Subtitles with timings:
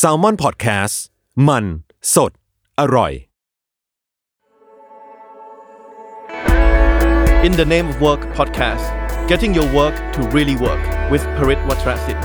[0.00, 0.94] s a l ม o n PODCAST
[1.48, 1.64] มัน
[2.14, 2.32] สด
[2.80, 3.12] อร่อย
[7.46, 8.84] In the Name of Work podcast,
[9.30, 12.20] getting your work to really work with Parit Watrasin.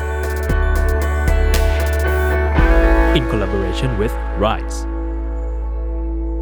[3.17, 4.13] in collaboration with
[4.45, 4.77] Rise.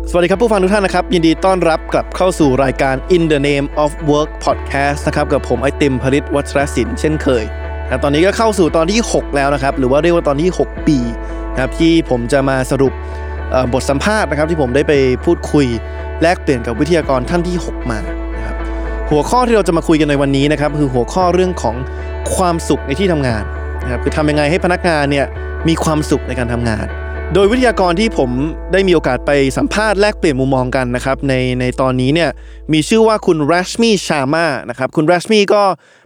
[0.09, 7.43] สวัสดีครับผู้ฟังทุกท่านนะครับ ยินดีต้อนรับกลับเข้าสู่รายการ In the Name of Work podcast นะครับ กับผมไอติมพริตวัชรศิลป์เช่นเคย
[7.87, 10.97] นะตอนนี้ก็เข้าสู่ตอนที่ 6 แล้วนะครับ หรือว่าเรียกว่าตอนที่ 6 ปี
[11.51, 12.93] นะครับที่ผมจะมาสรุป
[13.73, 14.93] บทสัมภาษณ์นะครับ ที่ผมได้ไป
[15.25, 15.65] พูดคุย
[16.21, 17.99] แลกเปลี่ยนกับวิทยากรท่านที่ 6 มา
[18.35, 18.55] นะครับ
[19.09, 21.75] หัวข้อที่เราจะมาคุยกันในวันนี้นะครับคือหัวข้อเรื่องของ
[22.35, 23.43] ความสุขในที่ทำงาน
[23.83, 25.25] นะครับคือทำยังไงให้พนักงานเนี่ย
[25.67, 26.85] มีความสุขในการทำงาน
[27.33, 28.29] โดยวิทยากรที่ผม
[28.71, 32.29] ได้มีโอกาสไปสัมภาษณ์แลกเปลี่ยนมุมมองกันนะครับในในตอนนี้เนี่ย
[32.73, 35.63] มีชื่อว่าคุณ Rashmi Sharma นะครับคุณ Rashmi ก็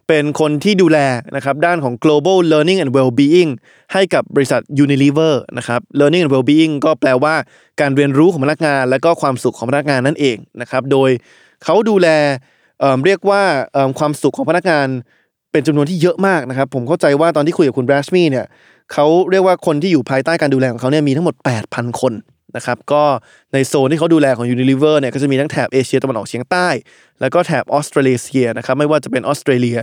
[0.09, 0.99] เป็นคนที่ดูแล
[1.35, 3.51] นะครับด้านของ global learning and well-being
[3.93, 7.35] ให้กับบริษัท Unilever นะครับ learning and well-being ก็แปลว่า
[7.79, 11.09] การเรียนรู้ของพนักงาน และก็ความสุขของพนักงานนั่นเองนะครับ โดย
[11.63, 12.07] เขาดูแล
[12.79, 13.41] เเรียกว่า
[13.99, 14.87] ความสุขของพนักงาน
[15.51, 18.45] เป็นจำนวนที่เยอะมากนะครับ ผมเข้าใจว่าตอนที่คุยกับคุณ Rashmi เนี่ย
[18.93, 21.35] เขาเรียกว่าคนที่อยู่ภายใต้การดูแลของเขาเนี่ยมีทั้งหมด
[21.67, 22.13] 8,000 คน
[22.55, 23.03] นะครับก็
[23.53, 26.67] ในโซนที่เขาดูแลของ Unilever เนี่ยก็จะมีทั้งแถบเอเชียตะวันออกเฉียงใต้
[27.21, 29.79] แล้วก็แถบออสเตรเลียนะครับไม่ว่าจะเป็นออสเตรเลีย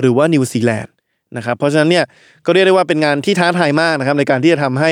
[0.00, 0.92] หรือว่านิวซีแลนด์
[1.36, 2.04] นะครับเพราะฉะนั้นเนี่ย
[2.46, 4.90] ก็เรียกได้ว่าเป็นงานที่ท้าทายมากนะครับในการที่จะทำให้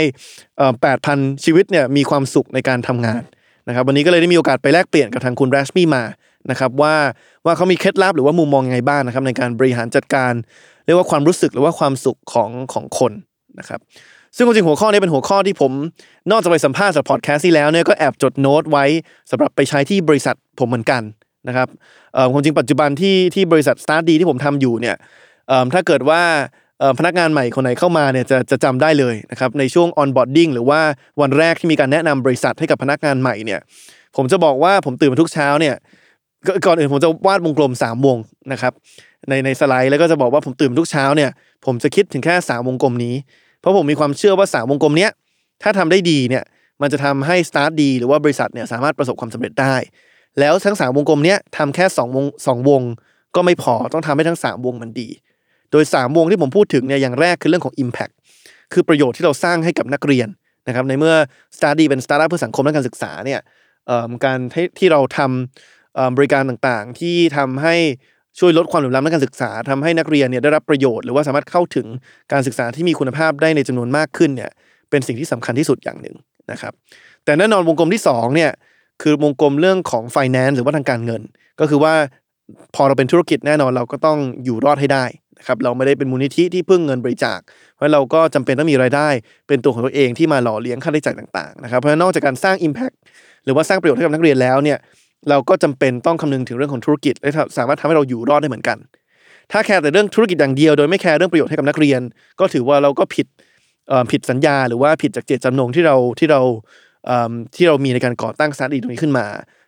[0.58, 0.72] เอ่อ
[1.08, 3.22] 8,000ชีวิตเนี่ยมีความสุขในการทำงาน
[3.68, 6.04] นะครับวันนี้ก็เลยได้มีโอกาสไปแลกเปลี่ยนกับทางคุณแรชมี่มา
[6.50, 6.94] นะครับว่า
[7.44, 10.32] ว่าเขามีเคล็ดลับหรือว่ามุมมองยังไงบ้างนะครับในการบริหารจัดการ
[10.84, 13.12] เรียกว่าความรู้สึกหรือว่าความสุขของของคน
[13.58, 13.80] นะครับ
[14.36, 15.72] ซึ่งความจริงหัวข้อนี้เป็นหัวข้อที่ผม
[16.30, 18.84] นอกจากไปสัมภาษณ์จากพอดแคสต์ที่แล้วเนี่ยก็แอบจดโน้ตไว้
[19.30, 21.02] สำหรับไปใช้ที่บริษัทผมเหมือนกัน
[21.48, 21.68] นะครับ
[22.14, 24.96] เอ่อความจริงปัจจุบันที่ที่บริษัทสตาร์ดีที่ผมทำอยู่เนี่ย
[25.48, 26.22] เอิ่มถ้าเกิดว่า
[26.98, 30.80] พนักงานใหม่คนไหนเข้ามาเนี่ยจะจะจำได้เลยนะครับในช่วง onboarding หรือว่า
[31.20, 33.60] วันแรกที่มีการแนะนำบริษัทให้กับพนักงานใหม่เนี่ย
[34.16, 35.74] ผมจะบอกว่าผมตื่นมาทุกเช้าเนี่ย
[36.66, 38.18] ก่อนอื่นผมจะวาดวงกลม3วง
[38.52, 38.72] นะครับ
[39.28, 41.30] ในในสไลด์แล้วก็จะบอกว่าผมตื่นมาทุกเช้าเนี่ย
[41.66, 43.14] ผมจะคิดถึงแค่3วงกลมนี้
[43.68, 45.10] ราะผมมีความเชื่อว่า3วงกลมเนี้ย
[45.62, 46.44] ถ้าทำได้ดีเนี่ย
[46.82, 49.74] มันจะทำให้ start ดี หรือว่าบริษัทเนี่ยสามารถประสบความสำเร็จได้
[50.40, 52.82] แล้วทั้ง3วงกลมเนี้ยทำแค่2วงสองวง
[53.34, 55.08] ก็ไม่พอต้องทำให้ทั้ง3วงมันดี
[55.70, 58.12] โดย3วงที่ผมพูดถึงเนี่ยอย่างแรกคือเรื่องของ Impact
[58.72, 60.28] คือประโยชน์ที่เราสร้างให้กับนักเรียน
[60.68, 61.14] นะครับในเมื่อ
[61.56, 63.40] Study เป็น Startup เพื่อสังคมและการศึกษาเนี่ย
[63.86, 67.76] เอิ่มการที่ที่เราทำเอิ่มบริการต่างๆ ที่ทำให้
[68.38, 71.86] ช่วยลดความเหลื่อมล้ำในการศึกษาทำให้นักเรียนเนี่ยได้รับประโยชน์หรือว่าสามารถเข้าถึง
[72.32, 74.50] การศึกษาที่มีคุณภาพได้ในจำนวนมากขึ้นเนี่ย
[74.90, 76.16] เป็นสิ่งที่สำคัญที่สุดอย่างหนึ่ง
[76.52, 76.72] นะครับ
[77.24, 78.50] แต่แน่นอนวงกลมที่สองเนี่ย
[79.02, 81.22] คือวงกลมเรื่องของ finance หรือว่าทางการเงิน
[81.60, 81.94] ก็คือว่า
[82.74, 85.04] พอเราเป็นธุรกิจแน่นอนเราก็ต้องอยู่รอดให้ได้
[85.38, 87.38] นะครับเราไม่ได้เป็นมูลนิธิที่พึ่งเงินบริจาค
[87.74, 89.08] เพราะเราก็จำเป็นต้องมีรายได้
[89.48, 92.96] เป็นตัวของตัวเองที่มาหล่อเลี้ยงค่าใช้จ่ายต่างๆนะครับเพราะฉะนั้นนอกจากการสร้าง Impact
[93.44, 94.78] หรือว่าสร้างประโยชน์ให้กับนักเรียนแล้วเนี่ย
[95.30, 98.78] เราก็จำเป็นต้องคำนึงถึงเรื่องของธุรกิจและสามารถทำให้เราอยู่รอดได้เหมือนกัน
[99.52, 102.00] ถ้าแคร์แต่เรื่องธุรกิจอย่างเดียว โดยไม่แคร์เรื่องประโยชน์ให้กับนักเรียน
[102.40, 103.26] ก็ถือว่าเราก็ผิด
[104.10, 106.40] ผิดสัญญาหรือว่าผิดจากเจตจำนงที่เราที่เรา
[107.56, 109.26] ที่เรามีในการก่อตั้งสถานดีตรงนี้ขึ้นมา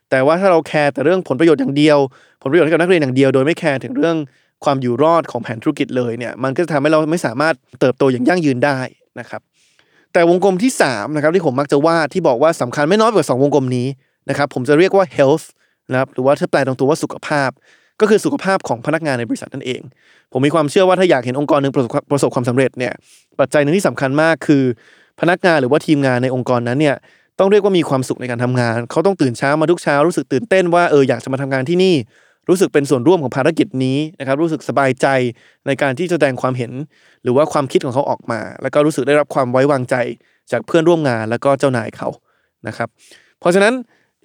[0.09, 1.97] แต่ว่าถ้าเราแคร์แต่เรื่องผลประโยชน์อย่างเดียว
[2.41, 4.15] ผลประโยชน์ให้กับนักเรียนอย่างเดียว โดยไม่แคร์ถึงเรื่อง
[4.63, 8.79] ความอยู่รอดของแผนธุรกิจเลยเนี่ยมันก็จะทำให้เราไม่สามารถเติบโตอย่างยั่งยืนได้
[9.19, 9.41] นะครับ
[10.13, 13.87] แต่วงกลมที่3นะครับที่ผมมักจะวาดที่บอกว่าสำคัญไม่น้อยกว่า2วงกลมนี้
[14.29, 15.45] นะครับผมจะเรียกว่า health
[15.91, 17.49] นะครับหรือว่าถ้าแปลตรงตัวว่าสุขภาพ
[17.99, 19.81] ก็คือสุขภาพของพนักงานในบริษัทนั่นเอง
[20.31, 21.73] ผมมีความเชื่อว่าถ้าอยากเห็นองค์กรหนึ่ง
[22.11, 22.93] ประสบความสำเร็จเนี่ย
[23.39, 24.63] ปัจจัยหนึ่งที่สำคัญมากคือ
[25.19, 26.95] พนักงานหรือว่าทีมงานในองค์กรนั้นเนี่ย
[27.39, 31.95] ต้องเรียกว่ามีความสุขในการทำงาน เขาต้องตื่นเช้ามาทุกเช้ารู้สึกตื่นเต้นว่าเอออยากจะมาทำงานที่นี่
[32.49, 35.07] รู้สึกเป็นส่วนร่วมของภารกิจนี้นะครับรู้สึกสบายใจ
[35.67, 36.71] ในการที่จะแสดงความเห็น
[37.23, 39.95] หรือว่าความคิดของเขาออกมา แล้วก็รู้สึกได้รับความไว้วางใจ
[40.51, 42.09] จากเพื่อนร่วมงานแล้วก็เจ้านายเขา
[42.67, 42.89] นะครับ
[43.39, 43.73] เพราะฉะนั้น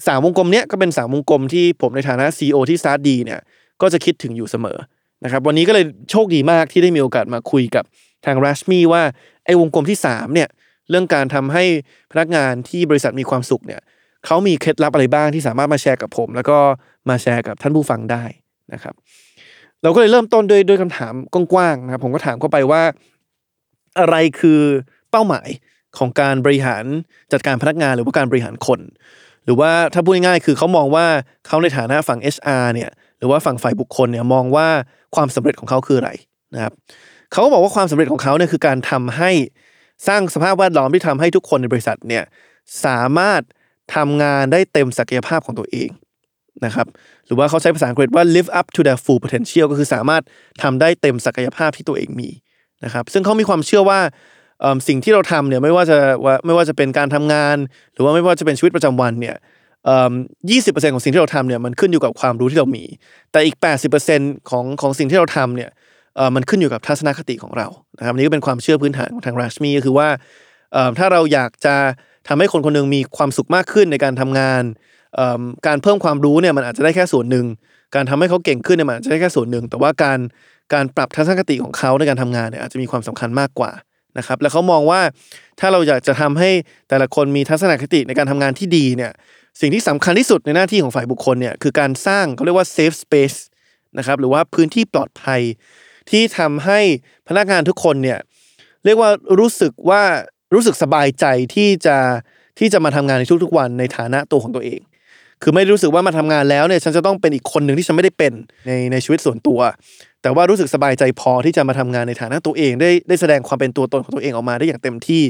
[0.06, 3.40] สามวงกลมเนี้ยก็เป็นสามวงกลมที่ผมในฐานะ CEO ที่ Start ดีเนี่ย
[3.82, 4.78] ก็จะคิดถึงอยู่เสมอ
[5.24, 7.84] นะครับวันนี้ก็เลยโชคดีมากที่ได้มีโอกาสมาคุยกับ
[8.26, 9.02] ทาง Rashmi ว่า
[9.44, 10.48] ไอ้วงกลมที่สามเนี่ย
[10.90, 11.64] เรื่องการทำให้
[12.12, 13.80] พนักงานที่บริษัทมีความสุขเนี่ย
[14.26, 16.58] เขามีเคล็ดลับอะไรบ้างที่สามารถมาแชร์กับผม แล้วก็
[17.08, 18.24] มาแชร์กับท่านผู้ฟังได้
[18.72, 18.94] นะครับ
[19.82, 22.82] เราก็เลยเริ่มต้นด้วยด้วยคำถามกว้างๆนะครับผมก็ถามเข้าไปว่า
[23.98, 24.60] อะไรคือ
[25.10, 25.48] เป้าหมาย
[25.98, 26.84] ของการบริหาร
[27.32, 28.80] จัดการพนักงานหรือว่าการบริหารคน
[29.46, 31.06] หรือว่าถ้าพูดง่ายๆคือเขามองว่า
[31.46, 34.68] เขาในฐานะฝั่ง HR เนี่ยหรือว่าฝั่งฝ่ายบุคคลเนี่ยมองว่า
[35.14, 36.10] ความสำเร็จของเขาคืออะไร
[36.54, 36.72] นะครับ
[37.32, 39.30] เขาก็บอกว่าความสำเร็จของเขาเนี่ยคือการทำให้
[40.08, 42.24] สร้างสภาพแวดล้อมที่ทำให้ทุกคนในบริษัทเนี่ย
[42.84, 43.42] สามารถ
[43.94, 45.90] ทำงานได้เต็มศักยภาพของตัวเอง
[46.64, 46.86] นะครับ
[47.26, 50.22] หรือว่าเขาใช้ภาษาอังกฤษว่า live up to their full potential ก็คือสามารถ
[50.62, 52.30] ทำได้เต็มศักยภาพที่ตัวเองมี
[52.84, 54.00] นะครับซึ่งเขามีความเชื่อว่า
[54.88, 57.56] สิ่งที่เราทำเนี่ยไม่ว่าจะว่าไม่ว่าจะเป็นการทำงาน
[57.92, 59.36] หรือว่าไม่ว่าจะเป็นชีวิตประจำวันเนี่ย
[60.50, 62.84] ยี่สิบเปอร์เซ็นต์ของสิ่งที่เราทำเนี่ยมันขึ้นอยู่กับความรู้ที่เรามี
[63.32, 64.20] แต่อีกแปดสิบเปอร์เซ็น
[64.50, 65.70] ของของสิ่งที่เราทำเนี่ย
[66.34, 67.68] มันขึ้นอยู่กับทัศนคติของเรา
[67.98, 70.08] นะครับอันนี้ก็เป็นความเชื่อพื้นฐานของทางราชมีก็คือว่า
[70.98, 71.76] ถ้าเราอยากจะ
[72.28, 74.62] ทำให้คนคนหนึงมีความสุขมากขึ้นในการทำงาน
[75.66, 77.46] การเพิ่มความรู้เนี่ยมันอาจจะได้แค่ส่วนหนึ่ง
[77.94, 80.18] การทำให้เขาเก่งขึ้นเนี่ยมันอาจจะได้แค่ส่วนหนึ่ง แต่ว่าการ
[80.74, 83.70] การปรับทัศนคติของเขาในการทำงานเนี่ยอาจจะมีความสำคัญมากกว่า
[84.18, 85.00] นะครับแล้วเขามองว่า
[85.60, 86.50] ถ้าเราอยากจะทำให้
[86.88, 89.12] แต่ละคนมีทัศนคติในการทำงานที่ดีเนี่ย
[89.60, 93.38] สิ่งที่สำคัญที่สุดในหน้าที่ของฝ่ายบุคคลเนี่ยคือการสร้างเขาเรียกว่า safe space
[93.98, 95.40] นะครับหรือว่าพื้นที่ปลอดภัย
[96.10, 96.80] ที่ทำให้
[97.28, 98.18] พนักงานทุกคนเนี่ย
[98.84, 100.02] เรียกว่ารู้สึกว่า
[100.54, 101.24] รู้สึกสบายใจ
[101.54, 101.96] ที่จะ
[102.58, 104.80] ที่จะมาทำงานในทุกๆวันในฐานะตัวของตัวเอง
[105.42, 108.32] คือไม่รู้สึกว่ามาทำงานแล้วเนี่ยฉันจะต้องเป็นอีกคนหนึ่งที่ฉันไม่ได้เป็น
[108.66, 109.60] ในในชีวิตส่วนตัว
[110.26, 115.22] แต่ว่ารู้สึกสบายใจพอที่จะมาทำงานในฐานะตัวเอง ได้ได้แสดงความเป็นตัวตนของตัวเองออกมาได้อย่างเต็มที่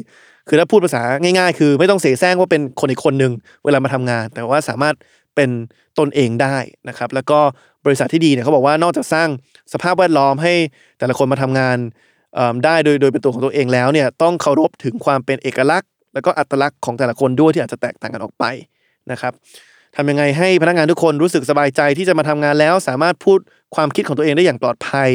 [0.48, 3.32] คือถ้าพูดภาษาง่าย ๆ คือไม่ต้องเสแสร้งว่าเป็นคนอีกคนหนึ่ง
[3.64, 4.94] เวลามาทำงาน แต่ว่าสามารถ
[5.36, 5.50] เป็น
[5.98, 6.56] ตนเองได้
[6.88, 7.38] นะครับ แล้วก็
[7.84, 9.28] บริษัทที่ดีเนี่ยเขาบอกว่านอกจากสร้าง
[9.72, 10.54] สภาพแวดล้อมให้
[10.98, 11.76] แต่ละคนมาทำงาน
[12.64, 18.44] ได้โดยโดยเป็นตัวของตัวเองแล้วเนี่ยต้องเคารพถึงความเป็นเอกลักษณ์ แล้วก็อัตลักษณ์ของแต่ละคนด้วยที่อาจจะแตกต่างกันออกไป
[19.12, 19.32] นะครับ
[19.96, 23.38] ทำยังไงให้พนักงานทุกคนรู้สึกสบายใจที่จะมาทำงานแล้ว สามารถพูด
[23.74, 25.10] ความคิดของตัวเองได้อย่างปลอดภัย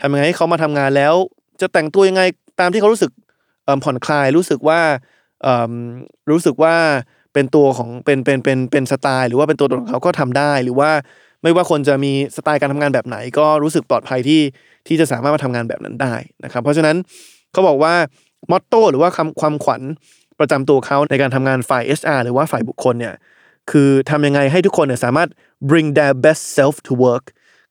[0.00, 1.14] ทำยังไงให้เขามาทำงานแล้ว
[1.60, 2.22] จะแต่งตัวยังไง
[2.60, 3.10] ตามที่เขารู้สึก
[3.84, 4.80] ผ่อนคลายรู้สึกว่า
[6.30, 6.74] รู้สึกว่า
[7.32, 10.90] เป็นตัวของเป็นเป็นเป็นเป็นสไตล์ หรือว่าเป็นตัวตนของเขาก็ทำได้ หรือว่า
[11.42, 14.40] ไม่ว่าคนจะมีสไตล์การทำงานแบบไหน ก็รู้สึกปลอดภัยที่
[14.86, 16.14] ที่จะสามารถมาทำงานแบบนั้นได้
[16.44, 16.96] นะครับ เพราะฉะนั้น
[17.52, 17.94] เขาบอกว่า
[18.50, 19.82] มอตโต้หรือว่าคำความขวัญ
[20.38, 23.14] ประจำตัวเขาในการทำงานฝ่าย HR หรือว่าฝ่ายบุคคลเนี่ย
[23.70, 25.28] คือทำยังไงให้ทุกคนเนี่ยสามารถ
[25.70, 27.24] bring their best self to work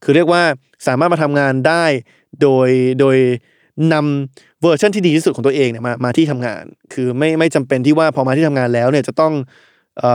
[0.03, 0.43] คือเรียกว่า
[0.87, 1.85] สามารถมาทำงานได้
[2.41, 2.69] โดย
[2.99, 3.17] โดย
[3.93, 6.63] นำเวอร์ชันที่ดีที่สุดของตัวเองเนี่ยมามาที่ทำงาน
[6.93, 9.33] คือไม่ไม่จำเป็นที่ว่าพอมาที่ทำงานแล้วเนี่ยจะต้อง
[10.03, 10.05] อ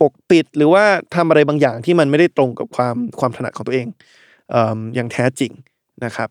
[0.00, 0.84] ปกปิดหรือว่า
[1.14, 3.86] ทำอะไรบางอย่างที่มันไม่ได้ตรงกับความความถนัดของตัวเอง
[4.50, 5.52] เอิ่มอย่างแท้จริง
[6.04, 6.28] นะครับ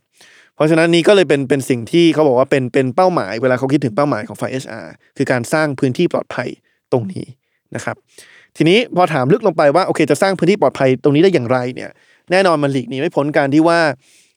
[0.55, 6.49] เพราะฉะนั้นนี้ก็เลยเป็นเป็นสิ่งที่เขาบอกว่าเป็นเป็นเป้าหมายเวลาเขาคิดถึงเป้าหมายของฝ่าย HR คือการสร้างพื้นที่ปลอดภัย
[6.91, 7.25] ตรงนี้
[7.75, 7.95] นะครับ
[8.57, 11.91] ทีนี้พอถามลึกลงไปว่าโอเคจะสร้างพื้นที่ปลอดภัยตรงนี้ได้อย่างไรเนี่ย
[12.31, 13.79] แน่นอนมันหลีกหนีไม่พ้นการที่ว่า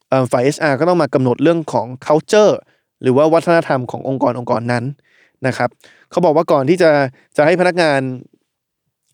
[0.08, 2.52] เอ่อฝ่าย HR ก็ต้องมากำหนดเรื่องของ culture
[3.02, 4.84] หรือว่าวัฒนธรรมขององค์กรองค์กรนั้น
[5.46, 5.70] นะครับ
[6.11, 6.90] เขาบอกว่าก่อนที่จะ
[7.37, 8.00] จะให้พนักงาน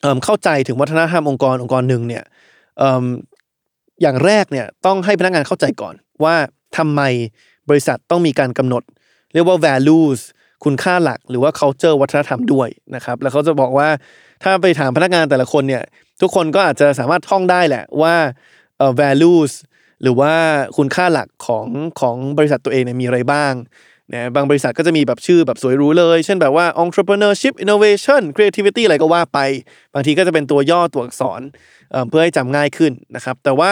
[0.03, 2.25] เเข้าใจถึงวัฒนธรรมองค์กรองค์กรหนึ่งเนี่ย
[2.81, 2.85] อ
[4.02, 5.94] อย่างแรกเนี่ยต้องให้พนักงานเข้าใจก่อน
[6.25, 6.35] ว่า
[6.76, 7.02] ทำไม
[7.69, 8.82] บริษัทต้องมีการกำหนด
[9.32, 10.20] เรียกว่า values
[10.64, 13.88] คุณค่าหลักหรือว่า culture วัฒนธรรมด้วยนะครับแล้วเขาจะบอกว่า
[14.43, 15.82] ถ้าไปถามพนักงานแต่ละคนเนี่ย
[16.20, 18.14] ทุกคนก็อาจจะสามารถท่องได้แหละว่า
[18.79, 19.53] เอ่อ values
[20.03, 20.35] หรือว่า
[20.76, 21.67] คุณค่าหลักของ
[22.00, 23.53] ของบริษัทตัวเองเนี่ยมีอะไรบ้าง
[24.12, 29.38] นะบางบริษัทก็จะมีแบบชื่อแบบสวยหรูเลย เช่นแบบว่า entrepreneurship innovation creativity อะไรก็ว่าไป
[29.95, 31.40] บางทีก็จะเป็นตัวย่อตัวอักษร
[32.09, 33.71] เพื่อให้จำง่ายขึ้นนะครับ แต่ว่า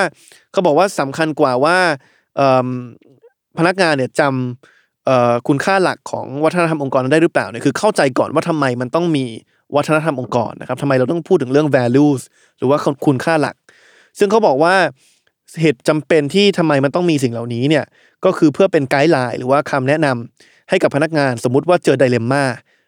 [0.52, 1.78] เขาบอกว่าสำคัญกว่าว่า
[3.58, 4.73] พนักงานเนี่ยจำ
[5.48, 9.24] คุณค่าหลักของวัฒนธรรมองค์กรนั้นได้หรือเปล่าเนี่ยคือเข้าใจก่อนว่าทำไมมันต้องมี
[9.76, 12.22] วัฒนธรรมองค์กรนะครับทำไมเราต้องพูดถึงเรื่อง values
[12.58, 13.54] หรือว่าคุณค่าหลัก
[14.18, 14.74] ซึ่งเขาบอกว่า
[15.60, 17.84] เหตุจำเป็นที่ทำไมมันต้องมีสิ่งเหล่านี้เนี่ย
[18.24, 22.44] ก็คือเพื่อเป็นไกด์ไลน์หรือว่าคำแนะนำให้กับพนักงานสมมุติว่าเจอไดเลมม่า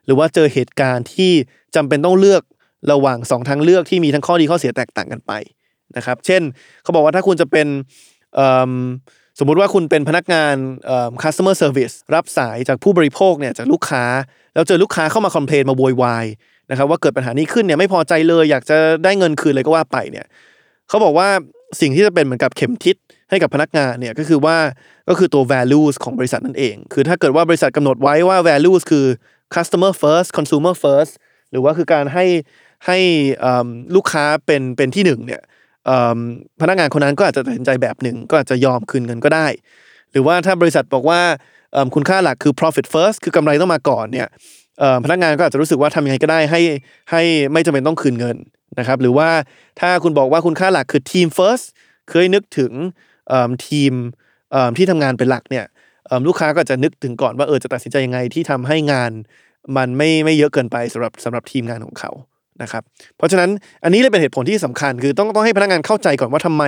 [0.07, 1.33] หรือว่าเจอเหตุการณ์ที่
[1.77, 2.43] จำเป็นต้องเลือก
[2.93, 5.33] ระหว่างสองทางเลือกที่มีทั้งข้อดีข้อเสียแตกต่างกันไป
[5.97, 6.43] นะครับ เช่น
[6.83, 7.67] เขาบอกว่าถ้าคุณจะเป็น
[8.35, 8.73] เอิ่ม
[9.39, 10.55] สมมุติว่าคุณเป็นพนักงาน
[10.87, 14.05] เอ่อ customer service รับสายจากผู้บริโภคเนี่ยจากลูกค้า
[14.55, 16.27] แล้วเจอลูกค้าเข้ามาคอมเพลนมาโวยวาย
[16.71, 20.27] นะครับว่าเกิดปัญหานี้ขึ้นเนี่ยไม่พอใจเลยอยากจะได้เงินคืนเลยก็ว่าไปเนี่ย
[20.89, 21.29] เขาบอกว่า
[21.81, 22.97] สิ่งที่จะเป็นเหมือนกับเข็มทิศ
[23.31, 24.57] ให้กับพนักงานเนี่ยก็คือว่า
[25.09, 29.07] ก็คือตัว values ของบริษัทนั่นเอง คือถ้าเกิดว่าบริษัทกำหนดไว้ว่า values คือ
[29.55, 31.13] customer first consumer first
[31.51, 32.27] หรือว่าคือการให้
[32.87, 32.99] ให้
[33.95, 35.43] ลูกค้าเป็นเป็นที่หนึ่งเนี่ย
[36.61, 39.47] พนักงานคนนั้นก็อาจจะตัดสินใจแบบหนึ่งก็อาจจะยอมคืนเงินก็ได้
[40.13, 41.21] หรือว่าถ้าบริษัทบอกว่า
[41.95, 44.29] คุณค่าหลักคือ profit first คือกำไรต้องมาก่อนเนี่ย
[45.05, 46.61] พนักงานก็อาจจะรู้สึกว่าทำยังไงก็ได้ให้
[47.11, 48.37] ให้ไม่จำเป็นต้องคืนเงิน
[48.79, 49.29] นะครับหรือว่า
[49.81, 51.67] ถ้าคุณบอกว่าคุณค่าหลักคือ team first
[52.11, 52.73] เคยนึกถึง
[53.69, 53.93] ทีม
[54.77, 55.65] ที่ทำงานเป็นหลักเนี่ย
[56.27, 59.13] ลูกค้าก็จะนึกถึงก่อนว่าเออจะตัดสินใจยังไงที่ทำให้งาน
[59.77, 62.11] มันไม่ไม่เยอะเกินไปสำหรับสำหรับทีมงานของเขา
[62.63, 62.83] นะครับ
[63.17, 63.51] เพราะฉะนั้น
[63.85, 66.65] อันนี้เลยเป็นเหตุผลที่สำคัญ คือต้องต้องให้พนักงานเข้าใจก่อนว่าทำไม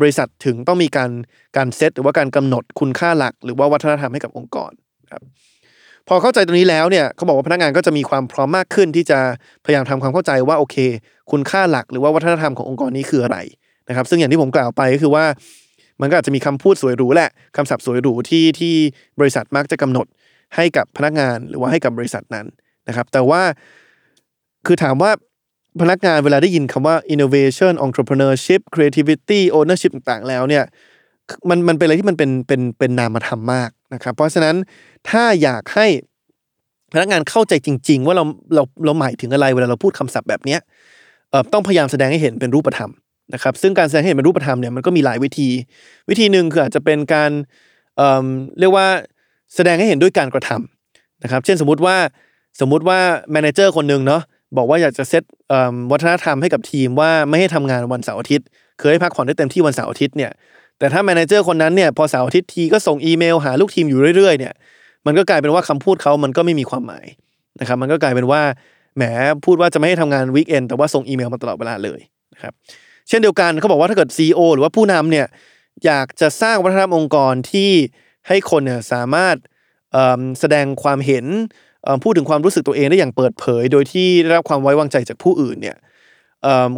[0.00, 1.10] บริษัทถึงต้องมีการ
[1.56, 4.72] การเซตหรือว่าการกำหนดคุณค่าหลัก หรือว่าวัฒนธรรมให้กับองค์กร
[5.12, 5.22] ครับ
[6.08, 9.18] พอเข้าใจตรงนี้แล้วเนี่ยเขาบอกว่าพนักงานก็จะมีความพร้อมมากขึ้น ที่จะ
[9.64, 10.76] พยายามทำความเข้าใจว่าโอเค
[11.30, 13.38] คุณค่าหลัก หรือว่าวัฒนธรรมขององค์กรนี้คืออะไร
[13.88, 15.24] นะครับซึ่งอย่างที่ผมกล่าวไปก็คือว่า
[16.00, 18.74] มันก็อาจจะมีคำพูดสวยหรูแหละคำศัพท์สวยหรูที่ที่
[19.20, 20.06] บริษัทมักจะกำหนด
[20.56, 22.46] ให้กับพนักงานหรือว่าให้กับบริษัทนั้น
[22.88, 23.42] นะครับ แต่ว่า
[24.66, 25.10] คือถามว่า
[25.80, 30.64] พนักงานเวลาได้ยินคำว่า innovation entrepreneurship creativity ownership ต่างๆ แล้วเนี่ย
[31.48, 34.56] มันมันเป็นอะไรที่มันเป็นเป็นเป็นนามธรรมมากนะครับ เพราะฉะนั้น
[35.10, 35.86] ถ้าอยากให้
[36.92, 40.60] พนักงานเข้าใจจริง ๆ ว่าเราเราเราหมายถึงอะไรเวลาเราพูดคำศัพท์แบบเนี้ย
[41.30, 42.90] เอ่อต้องพยายามแสดงให้เห็นเป็นรูปธรรม
[43.34, 45.48] นะครับซึ่งการแสดงให้เห็นเป็นรูปธรรมเนี่ยมันก็มีหลายวิธี
[46.08, 47.30] วิธีหนึ่งคืออาจจะเป็นการ
[47.96, 48.26] เอ่อ
[48.60, 48.86] เรียกว่า
[49.54, 51.96] แสดงให้เห็นด้วยการกระทำนะครับ เช่นสมมุติว่า
[52.60, 52.98] สมมุติว่า
[53.32, 54.22] manager คนหนึ่งเนาะ
[54.56, 55.22] บอกว่าอยากจะเซต
[55.92, 58.46] วัฒนธรรมให้กับทีมว่าไม่ให้ทำงานวันเสาร์อาทิตย์
[58.78, 60.30] คือให้พักผ่อนได้เต็มที่วันเสาร์อาทิตย์เนี่ย
[60.78, 64.54] แต่ถ้า manager คนนั้นเนี่ยพอเสาร์อาทิตย์ทีก็ส่งอีเมลหาลูกทีมอยู่เรื่อยๆเนี่ย
[65.06, 67.06] มันก็กลายเป็นว่าคำพูดเขามันก็ไม่มีความหมาย
[67.60, 68.42] นะครับมันก็กลายเป็นว่า
[68.96, 69.02] แหม
[69.44, 72.00] พูดว่าจะไม่ให้ทำงานวีคเอนแต่ว่าส่งอีเมลมาตลอดเวลาเลย
[72.34, 72.52] นะครับ
[73.08, 75.26] เช่นเดียวกันเขาบอกว่าถ้าเกิด CEO หรือว่าผู้นำเนี่ย
[75.86, 77.70] อยากจะสร้างวัฒนธรรมองค์กรที่
[78.28, 79.36] ให้คนเนี่ยสามารถ
[80.40, 81.24] แสดงความเห็น
[82.04, 85.76] พูดถึงความรู้สึกตัวเองได้อย่างเปิดเผย โดยที่ได้รับความไว้วางใจจากผู้อื่นเนี่ย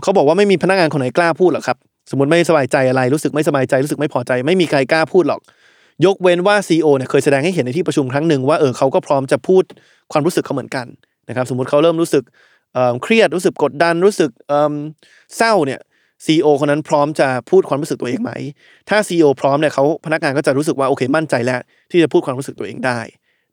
[0.02, 1.76] เขาบอกว่าไม่มีพนักงานคนไหนกล้าพูดหรอกครับ
[2.10, 5.40] สมมติไม่สบายใจอะไรรู้สึกไม่สบายใจรู้สึกไม่พอใจ ไม่มีใครกล้าพูดหรอก
[6.06, 9.62] ยกเว้นว่า CEO เนี่ยเคยแสดงให้เห็นในที่ประชุมครั้งหนึ่งว่าเออเขาก็พร้อมจะพูด
[10.12, 10.86] ความรู้สึกเขาเหมือนกัน
[11.28, 12.24] นะครับสมมติเขาเริ่มรู้สึก
[12.74, 15.80] เเครียดรู้สึกกดดันรู้สึกเเศร้าเนี่ย
[16.26, 18.32] CEO คนนั้นพร้อมจะพูดความรู้สึกตัวเองไหม
[18.88, 21.60] ถ้า CEO พร้อมเนี่ยเขาพนักงานก็จะรู้สึกว่าโอเคมั่นใจแล้ว
[21.90, 23.00] ที่จะพูดความรู้สึกตัวเองได้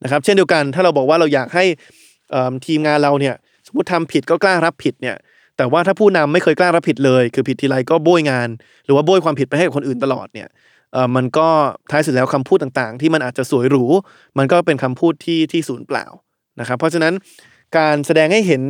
[0.04, 1.66] นะครับ เช่นเดียวกันถ้าเราบอกว่าเราอยากให้
[2.66, 3.36] ทีมงานเราเนี่ย
[3.68, 5.16] สมมติทำผิดก็กล้ารับผิดเนี่ย
[5.58, 8.50] แต่ว่าถ้าผู้นำไม่เคยกล้ารับผิดเลย คือผิดทีไรก็โบยงาน
[8.86, 10.48] หรือว่าโบยความผิดไปให้กับคนอื่นตลอดเนี่ย
[10.94, 11.48] เออมันก็
[11.92, 13.84] ท้ายสุดแล้วคำพูดต่างๆ ที่มันอาจจะสวยหรู
[14.38, 16.06] มันก็เป็นคำพูดที่ที่สูญเปล่า
[16.60, 17.14] นะครับ เพราะฉะนั้น
[17.78, 18.62] การแสดงให้เห็น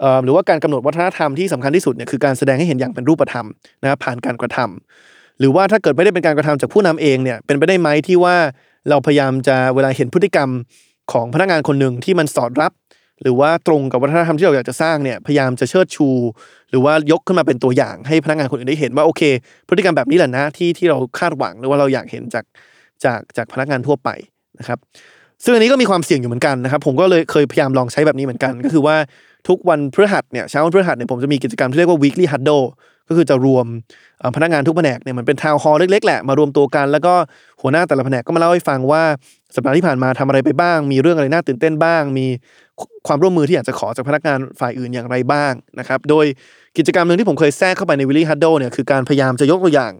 [0.00, 3.46] เอ่อหรือว่าการกำหนดวัฒนธรรมที่สำคัญที่สุดเนี่ยคือการแสดงให้เห็นอย่างเป็นรูปธรรม
[3.82, 8.36] นะครับผ่านการกระทำหรือว่าถ้าเกิดไม่ได้เป็นการกระทำจากผู้นำเองเนี่ยเป็นไปได้ไหมที่ว่า
[8.90, 10.50] เราพยายามจะเวลาเห็นพฤติกรรม
[11.12, 12.72] ของพนักงานคนหนึ่งที่มันสอดรับ
[13.22, 16.08] หรือว่าตรงกับวัฒนธรรมที่เราอยากจะสร้างเนี่ยพยายามจะเชิดชู
[16.70, 19.22] หรือว่ายกขึ้นมาเป็นตัวอย่างให้พนักงานคนอื่นได้เห็นว่าโอเค
[19.68, 22.44] พฤติกรรมแบบนี้แหละนะที่ที่เราคาดหวังหรือว่าเราอยากเห็นจาก
[23.04, 24.08] จากจากพนักงานทั่วไป
[24.58, 24.78] นะครับ
[25.44, 28.96] ซึ่งอันนี้ก็มีความเสี่ยงอยู่เหมือนกันนะครับผมก็เลยเคยพยายามลองใช้แบบนี้เหมือนกัน ก็คือว่า
[29.48, 32.66] ทุกวันพฤหัสเนี่ยเช้าวันพฤหัสเนี่ยผมจะมีกิจกรรมที่เรียกว่า weekly huddle
[33.08, 33.66] ก็คือจะรวม
[34.36, 37.14] พนักงานทุกแผนกเนี่ยมือนเป็นทาวน์ฮอลล์เล็กๆแหละมารวมตัวกัน แล้วก็
[37.62, 39.02] หัวหน้าแต่ละแผนกก็มาเล่าให้ฟังว่า
[39.54, 42.26] สัปดาห์ที่ผ่านมาทำอะไรไปบ้าง มีเรื่องอะไรน่าตื่นเต้นบ้าง มี
[43.06, 46.24] ความร่วมมือที่อยากจะขอจากพนักงานฝ่ายอื่นอย่างไรบ้างนะครับโดย
[46.78, 49.92] กิจกรรมหนึ่งที่ผมเคยแทรกเข้าไปใน weekly huddle เนี่ยคือการพยายามจะยกตัวอย่าง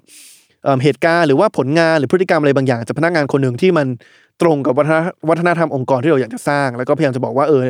[0.85, 3.87] เหตุการณ์หรือว่าผลงานหรือพฤติกรรมอะไรบางอย่างจากพนักงานคนหนึ่งที่มัน
[4.43, 4.75] ตรงกับ
[5.29, 7.63] วัฒนธรรมองค์กรที่เราอยากจะสร้าง แล้วก็พยายามจะบอกว่าเออ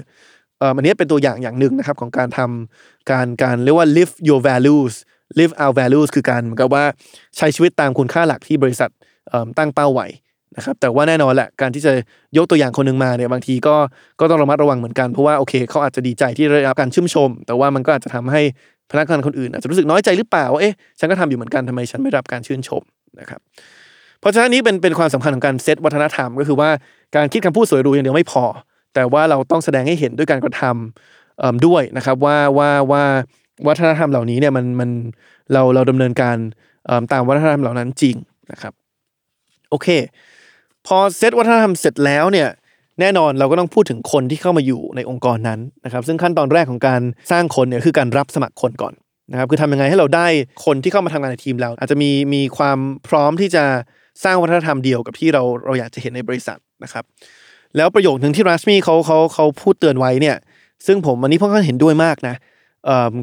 [0.77, 4.95] อันนี้เป็นตัวอย่างอย่างหนึ่งนะครับของการทำการการเรียกว่า live your values
[5.39, 6.85] live our values คือการเหมือนกับว่า
[7.37, 8.91] ใช้ชีวิตตามคุณค่าหลักที่บริษัท
[9.59, 10.09] ตั้งเป้าไว้
[10.57, 11.93] นะครับแต่ว่าแน่นอนแหละการที่จะ
[12.37, 13.77] ยกตัวอย่างคนหนึ่งมาเนี่ยบางทีก็
[14.21, 18.43] ก็ต้องระมัดระวังเหมือนกันเพราะว่าโอเคเขาอาจจะดีใจที่ได้รับการชื่นชม แต่ว่ามันก็อาจจะทำให้
[18.91, 22.83] พนักงานคนอื่น อาจจะรู้สึกน้อยใจหรือเปล่าว่าเอ๊ะฉันก็ทำอยู่เหมือนกันทำไมฉันไม่รับการชื่นชม
[23.21, 23.41] นะครับ
[24.21, 26.71] เพราะฉะนั้นนี้เป็นเป็นความสำคัญของการเซตวัฒนธรรม ก็คือว่า
[27.17, 28.45] การคิดคำพูดสวยหรูอย่างเดียวไม่พอ
[28.95, 33.05] แต่ว่าเราต้องแสดงให้เห็นด้วยการกระทำด้วยนะครับว่าว่าว่า
[33.69, 34.91] วัฒนธรรมเหล่านี้เนี่ยมันมัน
[35.53, 36.37] เราเราดำเนินการ
[37.13, 38.17] ตามวัฒนธรรมเหล่านั้นจริง
[38.53, 38.73] นะครับ
[39.71, 39.89] โอเค
[40.87, 42.49] พอเซตวัฒนธรรมเสร็จแล้วเนี่ย
[43.01, 47.01] แน่นอนเราก็ต้องพูดถึงคนที่เข้ามาอยู่ในองค์กรนั้นนะครับ ซึ่งขั้นตอนแรกของการ
[47.33, 48.95] สร้างคนเนี่ยคือการรับสมัครคนก่อน
[49.33, 50.27] นะครับคือทำยังไงให้เราได้
[50.65, 53.65] คนที่เข้ามาทำงานในทีมเรา อาจจะมีมีความพร้อมที่จะ
[54.25, 57.05] สร้างวัฒนธรรมเดียวกับที่เราเราอยากจะเห็นในบริษัทนะครับ
[57.77, 60.37] แล้วประโยคหนึ่งที่รัสมีเขาเขาเขาพูดเตือนไว้เนี่ย
[60.87, 62.41] ซึ่งผมอันนี้พ่อก็เห็นด้วยมากนะเ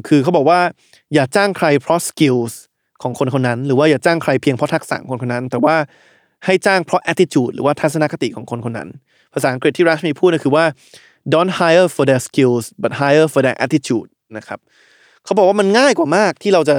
[0.08, 0.60] คือเขาบอกว่า
[1.14, 2.54] อย่าจ้างใครเพราะ skills
[3.02, 5.76] ของคนคนนั้น หรือว่าอย่าจ้างใครเพียงเพราะทักษะคนคนนั้น แต่ว่า
[6.44, 8.88] ให้จ้างเพราะ attitude หรือว่าทัศนคติของคนคนนั้น
[9.34, 10.64] ภาษาอังกฤษที่รัชมีพูดก็คือว่า
[11.32, 14.58] don't hire for their skills but hire for their attitude นะครับ
[15.24, 16.76] เขาบอกว่ามันง่ายกว่ามากที่เราจะ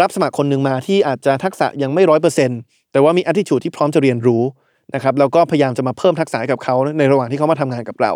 [0.00, 2.60] รับสมัครคนหนึ่งมาที่อาจจะทักษะยังไม่ร้อยเปอร์เซ็นต์
[2.92, 4.42] แต่ว่ามี attitude ที่พร้อมจะเรียนรู้
[4.94, 8.12] นะครับแล้วก็พยายามจะมาเพิ่มทักษะกับเขาในระหว่างที่เขามาทำงานกับเรา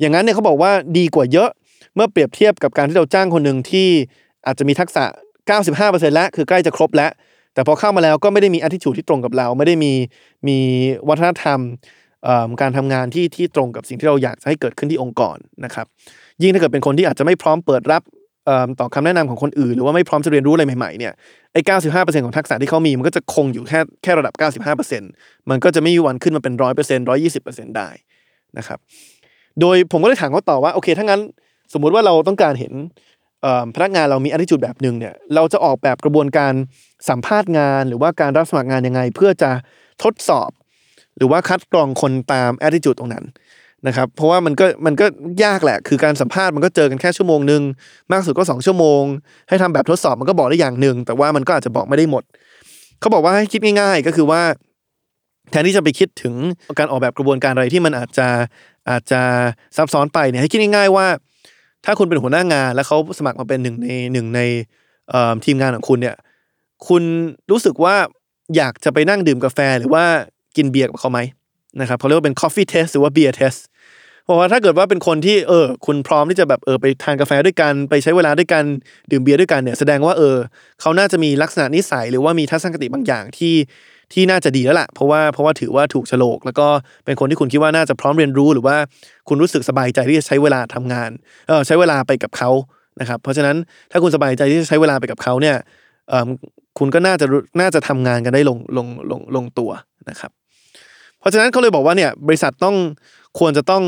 [0.00, 1.50] อย่างนั้นเนี่ยเขาบอกว่าดีกว่าเยอะ
[1.96, 3.88] เมื่อเปรียบเทียบกับการที่เราจ้างคนหนึ่งที่
[4.46, 5.04] อาจจะมีทักษะ
[5.60, 7.10] 95%แล้วคือใกล้จะครบแล้ว
[7.54, 9.92] แต่พอเข้ามาแล้วก็ไม่ได้มี attitude ที่ตรงกับเรา ไม่ได้มี
[10.48, 10.58] มี
[11.08, 11.60] วัฒนธรรม
[12.60, 15.86] การทำงานที่ที่ตรงกับสิ่งที่เราอยากจะให้เกิดขึ้นที่องค์กรนะครับ
[16.42, 18.02] ยิ่งถ้าเกิดเป็นคนที่อาจจะไม่พร้อมเปิดรับ
[18.80, 21.12] ต่อคำแนะนำของคนอื่น หรือว่าไม่พร้อมจะเรียนรู้อะไรใหม่ๆเนี่ย
[21.52, 21.60] ไอ้
[21.92, 24.34] 95%ของทักษะที่เขามีมันก็จะคงอยู่แค่แค่ระดับ
[24.92, 27.88] 95%มันก็จะไม่มีวันขึ้นมาเป็น100% 120%ได้
[28.58, 28.78] นะครับ
[29.60, 31.20] โดยผมก็เลยถามเขาต่อว่าโอเคถ้างั้น
[31.72, 32.72] สมมุติว่าเราต้องการเห็น
[33.74, 36.52] พนักงานเรามี attitude แบบหนึ่งเนี่ยเราจะออกแบบกระบวนการ
[37.08, 39.50] สัมภาษณ์งาน หรือว่าการรับสมัครงานยังไง เพื่อจะ
[40.02, 40.50] ทดสอบ
[41.16, 43.24] หรือว่าคัดกรองคนตาม attitude ตรงนั้น
[43.86, 45.06] นะครับเพราะว่ามันก็มันก็
[45.44, 47.62] ยากแหละ คือการสัมภาษณ์มันก็เจอกันแค่ชั่วโมงหนึ่ง
[48.12, 49.02] มากสุดก็ 2 ชั่วโมง
[49.48, 52.22] ให้ทำแบบทดสอบมันก็บอกได้อย่างหนึ่งแต่ว่ามันก็อาจจะบอกไม่ได้หมด
[53.00, 54.42] เขาบอกว่าให้คิดง่าย ๆ ก็คือว่า
[55.50, 56.34] แทนที่จะไปคิดถึง
[56.78, 58.28] การออกแบบกระบวนการอะไรที่มันอาจจะ
[58.90, 59.20] อาจจะ
[59.76, 61.06] ซับซ้อนไปเนี่ยให้คิดง่าย ๆ ว่า
[61.84, 64.40] ถ้าคุณเป็นหัวหน้างาน แล้วเขาสมัครมาเป็นหนึ่งในหนึ่งใน
[65.44, 66.16] ทีมงานของคุณเนี่ย
[66.88, 67.02] คุณ
[67.50, 67.94] รู้สึกว่า
[68.56, 70.04] อยากจะไปนั่งดื่มกาแฟหรือว่า
[70.56, 71.20] กินเบียร์กับเขาไหม
[71.80, 73.60] นะครับเขาเรียกว่าเป็น coffee test หรือว่า beer test
[74.24, 78.64] เพราะว่าถ้าเกิดว่าเป็นคนที่เออ คุณพร้อมที่จะแบบเออไปทานกาแฟด้วยกันไปใช้เวลาด้วยกัน
[79.10, 80.36] ดื่มเบียร์ด้วยกันเนี่ยแสดงว่าเออ
[80.80, 83.54] เขาน่าจะมีลักษณะนิสัยหรือว่ามีทัศนคติบางอย่างที่
[84.12, 86.66] ที่น่าจะดีแล้วล่ะเพราะว่าเพราะว่าถือว่าถูกโฉลก แล้วก็
[87.04, 88.76] เป็นคนที่คุณคิดว่าน่าจะพร้อมเรียนรู้หรือว่า
[89.28, 91.10] คุณรู้สึกสบายใจที่จะใช้เวลาทำงาน
[91.48, 92.50] เออใช้เวลาไปกับเขา
[93.00, 93.56] นะครับ เพราะฉะนั้น
[93.90, 95.56] ถ้าคุณสบายใจที่จะใช้เวลาไปกับเขาเนี่ย
[96.08, 96.28] เออ
[96.78, 97.26] คุณก็น่าจะ
[97.60, 99.70] น่าจะทำงานกันได้ลงลงลงลงตัว
[100.10, 100.30] นะครับ
[101.18, 102.76] เพราะฉะนั้นเขาเลยบอกว่าเนี่ยบริษัทต้อง
[103.38, 103.84] ควรจะต้อง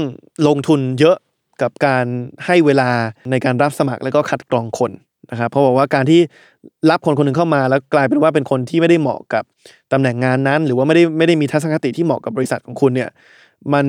[0.48, 1.16] ลงทุนเยอะ
[1.62, 2.06] กับการ
[2.46, 2.90] ให้เวลา
[3.30, 4.92] ในการรับสมัครแล้วก็คัดกรองคน
[5.30, 6.20] นะครับเพราะบอกว่าการที่
[6.90, 9.44] รับคนคนหนึ่งเข้ามาแล้วกลายเป็นว่าเป็นคนที่ไม่ได้เหมาะกับ
[9.92, 13.10] ตำแหน่งงานนั้น หรือว่าไม่ได้ไม่ได้มีทัศนคติที่เหมาะกับบริษัทของคุณเนี่ย
[13.72, 13.86] มัน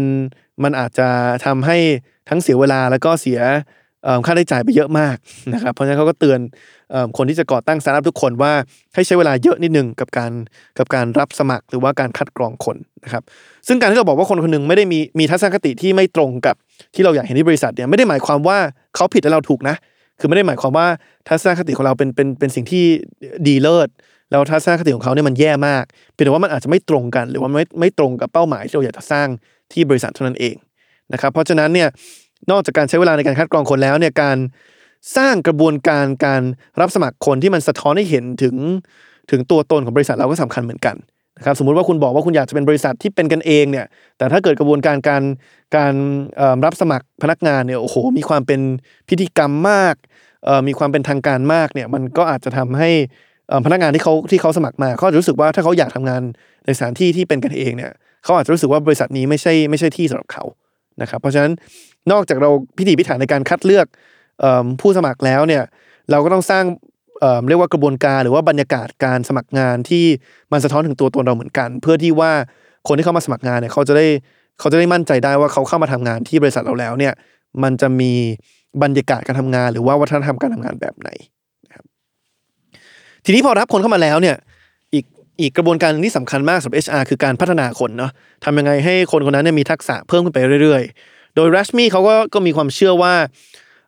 [0.64, 1.08] มันอาจจะ
[1.46, 1.78] ทำให้
[2.30, 3.40] ทั้งเสียเวลาแล้วก็เสีย
[4.26, 5.16] ค่าใช้จ่ายไปเยอะมาก
[5.54, 6.40] นะครับ เพราะฉะนั้นเขาก็เตือน
[6.94, 8.54] อคนที่จะก่อตั้งสตาร์ทอัพทุกคนว่า
[8.96, 10.32] ให้ใช้เวลาเยอะนิดนึงกับการ
[10.78, 13.24] กับการรับสมัครหรือว่าการคัดกรองคนนะครับ
[13.68, 16.56] ซึ่งการที่เราบอกว่าคนคนหนึ่งไม่ได้มีมีทัศนคติที่ไม่ตรงกับ
[16.96, 18.58] ที่เราอยากเห็นที่บริษัทเนี่ยไม่ได้หมายความว่า
[18.96, 19.76] เขาผิดและเราถูกนะ
[20.20, 20.88] คือไม่ได้หมายความว่า
[21.28, 22.86] ทัศนคติของเราเป็นเป็นเป็นสิ่งที่
[23.48, 23.90] ดีเลิศ
[24.30, 29.28] แล้วทัศนคติของเขาเนี่ยมันแย่มากเพียงแต่ว่ามันอาจจะไม่ตรงกัน หรือว่าไม่ไม่ตรงกับเป้าหมายที่เราอยากจะสร้าง
[29.74, 30.56] ที่บริษัทเท่านั้นเอง
[31.14, 31.90] นะครับเพราะฉะนั้นเนี่ย
[32.52, 34.38] นอกจากการใช้เวลาในการคัดกรองคนแล้วเนี่ยการ
[35.18, 36.42] สร้างกระบวนการการ
[36.82, 38.56] รับสมัครคนที่มันสะท้อนให้เห็นถึง
[39.32, 40.96] ถึงตัวตนของบริษัทเราก็สำคัญเหมือนกัน
[41.40, 43.86] นะครับสมมุติว่าคุณบอกว่าคุณอยากจะเป็นบริษัทที่เป็นกันเองเนี่ย
[44.18, 45.24] แต่ถ้าเกิดกระบวนการการ
[45.76, 45.94] การ
[46.66, 48.62] รับสมัครพนักงานเนี่ยโอ้โหมีความเป็น
[49.10, 49.96] พิธีกรรมมาก
[50.68, 52.90] มีความเป็นทางการมากเนี่ยมันก็อาจจะทำให้
[53.66, 56.22] พนักงานที่เขาที่เขาสมัครมาเขาจะรู้สึกว่าถ้าเขาอยากทำงาน
[56.66, 57.92] ในสถานที่ที่เป็นกันเองเนี่ย
[58.24, 60.44] เขาอาจจะรู้สึกว่าบริษัทนี้ไม่ใช่ไม่ใช่ที่สำหรับเขา
[61.02, 61.52] นะครับเพราะฉะนั้น
[62.12, 63.86] นอกจากเราพิถีพิถันในการคัดเลือก
[64.82, 65.64] ผู้สมัครแล้วเนี่ย
[66.12, 66.64] เราก็ต้องสร้าง
[67.20, 70.06] เอ่อเรียกว่ากระบวนการหรือว่าบรรยากาศการสมัครงานที่
[70.52, 72.32] มันสะท้อนถึงตัวตนเราเหมือนกัน เพื่อที่ว่า
[72.88, 74.06] คนที่เข้ามาสมัครงานเนี่ยเขาจะได้
[74.60, 77.14] เขาจะได้มั่นใจได้ว่าเขาเข้ามาทำงานที่บริษัทเราแล้วเนี่ย
[77.64, 78.14] มันจะมี
[78.84, 81.10] บรรยากาศการทำงาน หรือว่าวัฒนธรรมการทำงานแบบไหน
[81.66, 81.86] นะครับ
[83.26, 84.36] ทีนี้พอรับคนเข้ามาแล้วเนี่ย
[84.94, 85.06] อีก
[85.42, 88.12] อีกกระบวนการที่สำคัญมากสำหรับ HR คือการพัฒนาคนเนาะ
[88.46, 93.14] ทำยังไงให้คนคนนั้นเนี่ยมีทักษะเพิ่มขึ้นไปเรื่อยๆ โดย r a s m i เขาก็ก็มีความเชื่อว่า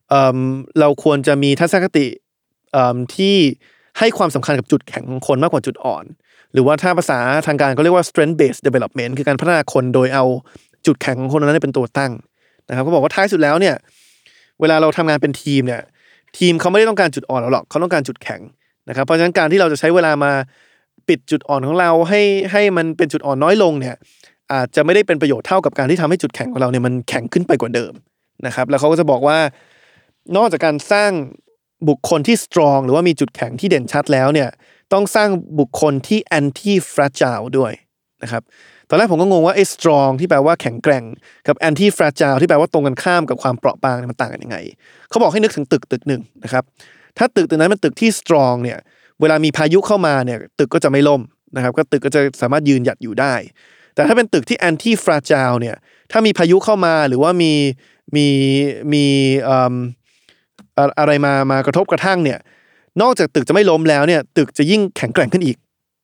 [0.10, 2.06] เเราควรจะมีทัศนคติ
[3.16, 3.36] ที่
[4.00, 6.06] ให้ความสำคัญกับจุดแข็งของคนมากกว่าจุดอ่อน
[6.54, 10.26] หรือว่าถ้าภาษาทางการเขาเรียกว่า strength based development คือการพัฒนาคนโดยเอา
[10.86, 12.12] จุดแข็งของคนนั้นเป็นตัวตั้ง
[12.70, 13.76] นะครับเขาบอกว่าท้ายสุดแล้วเนี่ย
[14.62, 15.82] เวลาเราทำงานเป็นทีมเนี่ย
[16.38, 18.42] ทีมเขาไม่ได้ต้องการจุดอ่อนเราหรอกเขาต้องการจุดแข็ง
[18.90, 20.32] นะครับ เพราะฉะนั้นการที่เราจะใช้เวลามา
[21.08, 23.96] ปิดจุดอ่อนของเราให้ให้มันเป็นจุดอ่อนน้อยลงเนี่ย
[24.52, 27.94] อาจจะไม่ได้เป็นประโยชน์เท่ากับการที่ทำให้จุดแข็งของเราเนี่ยมันแข็งขึ้นไปกว่าเดิม
[28.46, 29.38] นะครับ แล้วเขาก็จะบอกว่า
[30.36, 31.12] นอกจากการสร้าง
[31.90, 34.50] บุคคลที่ strong หรือว่ามีจุดแข็งที่เด่นชัดแล้วเนี่ย
[34.94, 37.74] ต้องสร้างบุคคลที่ anti fragile ด้วย
[38.24, 38.44] นะครับ
[38.90, 41.04] ตอนแรกผมก็งงว่าไอ้ strong ที่แปลว่าแข็งแกร่ง
[41.48, 44.58] กับ anti fragile ที่แปลว่าตรงกันข้ามกับความเปราะบางมันต่างกันยังไง
[45.10, 46.64] เขาบอกให้นึกถึงตึกตึกหนึ่งนะครับ
[47.18, 48.80] ถ้าตึกตึกนั้นมันตึกที่ strong เนี่ย
[49.22, 51.22] เวลามีพายุเข้ามาเนี่ยตึกก็จะไม่ล่ม
[51.56, 53.34] นะครับก็ตึกก็จะสามารถยืนหยัดอยู่ได้
[53.96, 55.76] แต่ถ้าเป็นตึกที่ anti fragile เนี่ย
[56.12, 57.54] ถ้ามีพายุเข้ามาหรือว่ามี
[58.16, 58.28] มี
[58.94, 59.06] มี
[61.00, 62.40] อะไรมามากระทบกระทั่งเนี่ย
[63.02, 65.58] นอกจากตึกจะไม่ล้มแล้วเนี่ย ตึกจะยิ่งแข็งแกร่งขึ้นอีก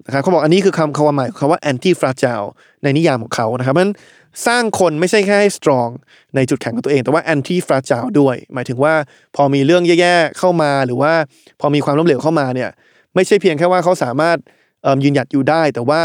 [0.05, 2.47] นะครับเขาบอกอันนี้คือคำความหมายของคำว่า anti fragile
[2.83, 3.95] ในนิยามของเขานะครับเพราะฉะนั้น
[4.47, 5.89] สร้างคนไม่ใช่แค่ให้ strong
[6.35, 8.93] ในจุดแข็งของตัวเอง แต่ว่า anti fragile ด้วย หมายถึงว่า
[9.35, 11.13] พอมีเรื่องแย่ๆเข้ามาหรือว่า
[11.59, 12.69] พอมีความล้มเหลวเข้ามาเนี่ย
[13.15, 14.37] ไม่ใช่เพียงแค่ว่าเขาสามารถ
[15.03, 16.01] ยืนหยัดอยู่ได้ แต่ว่า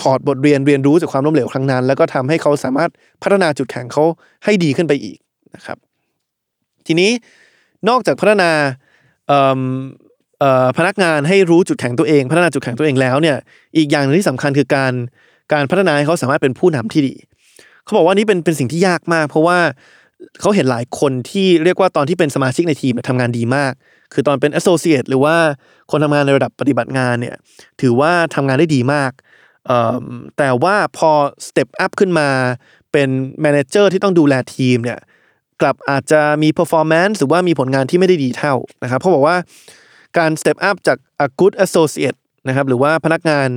[0.00, 2.90] ถอดบทเรียนเรียนรู้จากความล้มเหลวครั้งนั้น แล้วก็ทำให้เขาสามารถ
[3.22, 4.04] พัฒนาจุดแข็งเขา
[4.44, 5.18] ให้ดีขึ้นไปอีก
[5.54, 5.78] นะครับ
[6.86, 7.10] ทีนี้
[7.88, 8.50] นอกจากพัฒนา
[10.78, 13.36] พนักงานให้รู้จุดแข็งตัวเอง พัฒนาจุดแข็งตัวเองแล้วเนี่ย
[13.76, 14.92] อีกอย่างหนึงที่สำคัญคือการ
[15.52, 17.14] การพัฒนาให้เขาสามารถเป็นผู้นำที่ดี
[17.84, 19.58] เขาบอกว่านี่เป็นเป็นสิ่งที่ยากมาก เพราะว่า
[20.40, 23.72] เขาเห็นหลายคนที่เรียกว่าตอนที่เป็นสมาชิกในทีมเนี่ยทำงานดีมาก
[24.12, 25.36] คือตอนเป็น associate หรือว่า
[25.90, 27.36] คนทำงานในระดับปฏิบัติงานเนี่ย
[27.80, 29.12] ถือว่าทำงานได้ดีมาก
[30.38, 31.10] แต่ว่าพอ
[31.46, 32.28] step up ขึ้นมา
[32.92, 33.08] เป็น
[33.44, 34.98] manager ที่ต้องดูแลทีมเนี่ย
[35.62, 39.36] กลับอาจจะมี performance หรือว่ามีผลงานที่ไม่ได้ดีเท่านะครับเขาบอกว่า
[40.18, 42.18] การ step up จาก a good associate
[42.48, 43.48] นะครับหรือว่าพนักงาน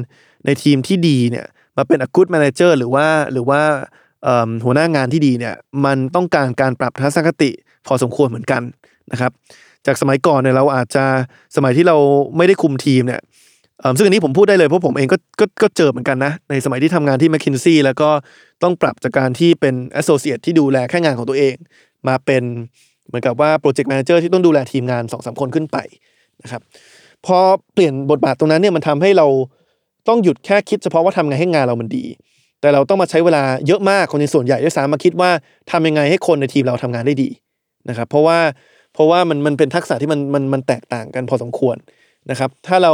[0.45, 1.45] ในทีมที่ดีเนี่ย
[1.77, 3.61] มาเป็น a good manager หรือว่าหรือว่า
[4.65, 7.51] หัวหน้างานที่ดีเนี่ยมันต้องการการปรับทัศนคติ
[7.87, 8.61] พอสมควรเหมือนกัน
[9.11, 9.31] นะครับ
[9.85, 11.05] จากสมัยก่อนเนี่ยเราอาจจะ
[11.55, 11.97] สมัยที่เรา
[12.37, 13.21] ไม่ได้คุมทีมเนี่ย
[13.97, 18.09] ซึ่งอันนี้ผมพูดได้เลยเพราะผมเองก็ก็ก็เจอเหมือนกันนะในสมัยที่ทำงานที่ m c k คินซีแล้วก็
[18.63, 21.55] ต้องปรับจากการที่เป็น associate ที่ดูแลแค่งานของตัวเอง
[22.07, 22.43] มาเป็น
[23.07, 25.77] เหมือนกับว่า project manager ที่ต้องดูแลทีมงาน2อสคนขึ้นไป
[26.43, 26.61] นะครับ
[27.25, 27.37] พอ
[27.73, 29.27] เปลี่ยนบทบาทตรงนั้นเนี่ยมันทำให้เรา
[30.07, 32.05] ต้องหยุดแค่คิดเฉพาะว่าทำไงให้งานเรามันดี
[32.61, 35.29] แต่เราต้องมาใช้เวลาเยอะมากคนในส่วนใหญ่ด้วยซ้ำมาคิดว่า
[35.71, 37.29] ทำยังไงให้คนในทีมเราทำงานได้ดี
[37.89, 38.39] นะครับเพราะว่า
[38.93, 41.75] เพราะว่ามันมันเป็นทักษะที่มันมันมันแตกต่างกันพอสมควร
[42.31, 42.93] นะครับถ้าเรา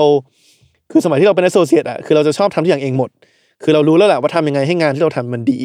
[0.92, 3.10] คือสมัยที่เราเป็น a s โ o เ i a t e อะคือเราจะชอบทำทุกอย่างเองหมด
[3.64, 5.60] คือเรารู้แล้วแหละว่าทำยังไงให้งานที่เราทำมันดี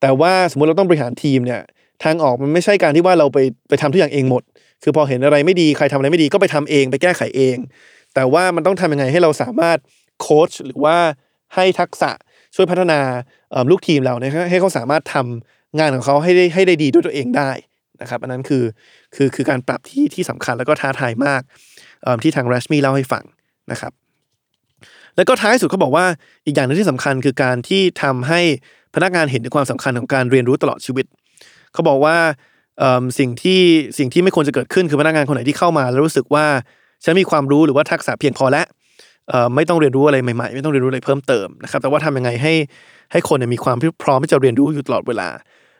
[0.00, 1.60] แต่ว่าสมมติเราต้องบริหารทีมเนี่ย
[2.04, 4.42] ทางออกมันไม่ใช่การที่ว่าเราไปไปทำทุกอย่างเองหมด
[4.82, 7.56] คือพอเห็นอะไรไม่ดีใครทำอะไรไม่ดีก็ไปทำเองไปแก้ไขเอง
[8.14, 9.78] แต่ว่ามันต้องทำยังไงให้เราสามารถ
[10.20, 10.96] โค้ชหรือว่า
[11.54, 12.10] ให้ทักษะ
[12.54, 13.00] ช่วยพัฒนา
[13.70, 17.50] ลูกทีมเราเนี่ยให้เขาสามารถทำงานของเขาให้ได้ให้ได้ดีด้วยตัวเองได้
[18.00, 18.64] นะครับอันนั้นคือ
[19.14, 21.42] คือคือการปรับที่ที่สำคัญแล้วก็ท้าทายมาก
[22.22, 23.24] ที่ทางแรชมีเล่าให้ฟัง
[23.72, 23.92] นะครับ
[25.16, 26.06] แล้วก็ท้ายสุดเขาบอกว่า
[26.46, 28.40] อีกอย่างหนึงที่สำคัญคือการที่ทำให้
[28.94, 31.06] พนักงานเห็นถึงความสำคัญของการเรียนรู้ตลอดชีวิต
[31.72, 32.16] เขาบอกว่า
[33.18, 33.60] สิ่งที่
[33.98, 36.46] สิ่งที่ไม่ควรจะเกิดขึ้นคือพนักงานคนไหนที่เข้ามา แล้วรู้สึกว่า
[37.04, 38.66] ฉันมีความรู้หรือว่าทักษะเพียงพอแล้ว
[39.54, 42.54] ไม่ต้องเรียนรู้อะไรใหม่ๆ ไม่ต้องเรียนรู้อะไรเพิ่มเติมนะครับแต่ว่าทำยังไงให้
[43.12, 45.28] ให้คนมีความพร้อมที่จะเรียนรู้อยู่ตลอดเวลา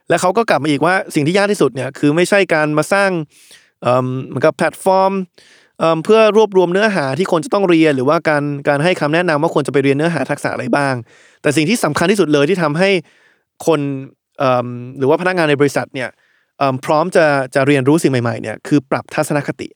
[0.09, 3.11] และเขาก็กลับมาอีกว่าสิ่งที่ยากที่สุดเนี่ยคือไม่ใช่การมาสร้าง
[4.27, 5.12] เหมือนกับแพลตฟอร์ม
[6.05, 10.94] เพื่อรวบรวมเนื้อหาที่คนจะต้องเรียน หรือว่าการการให้คำแนะนำว่าควรจะไปเรียนเนื้อหาทักษะอะไรบ้าง
[11.42, 12.90] แต่สิ่งที่สำคัญที่สุดเลยที่ทำให้
[13.66, 13.81] คน
[14.99, 16.09] หรือว่าพนักงานในบริษัทเนี่ย
[16.85, 19.68] พร้อมจะจะเรียนรู้สิ่งใหม่ๆเนี่ยคือปรับทัศนคติ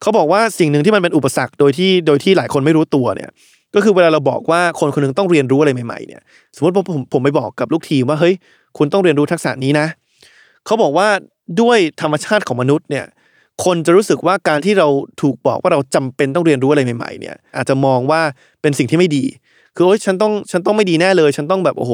[0.00, 3.30] เขาบอกว่าสิ่งหนึ่งที่มันเป็นอุปสรรคโดยที่โดยที่หลายคนไม่รู้ตัวเนี่ย
[3.74, 6.20] ก็คือเวลาเราบอกว่าคนคนหนึงต้องเรียนรู้อะไรใหม่ๆเนี่ย
[6.56, 8.34] สมมติผมผมผมไปบอกกับลูกทีมว่าเฮ้ย
[8.78, 9.86] คุณต้องเรียนรู้ทักษะนี้นะ
[10.66, 11.08] เขาบอกว่า
[11.60, 13.06] ด้วยธรรมชาติของมนุษย์เนี่ย
[13.64, 14.88] คนจะรู้สึกว่าการที่เรา
[15.22, 18.20] ถูกบอกว่าเราจำเป็นต้องเรียนรู้อะไรใหม่ๆเนี่ยอาจจะมองว่า
[18.62, 19.24] เป็นสิ่งที่ไม่ดี
[19.76, 21.92] คือโอ๊ยฉันต้องฉันต้องไม่ดีแน่เลย ฉันต้องแบบโอ้โห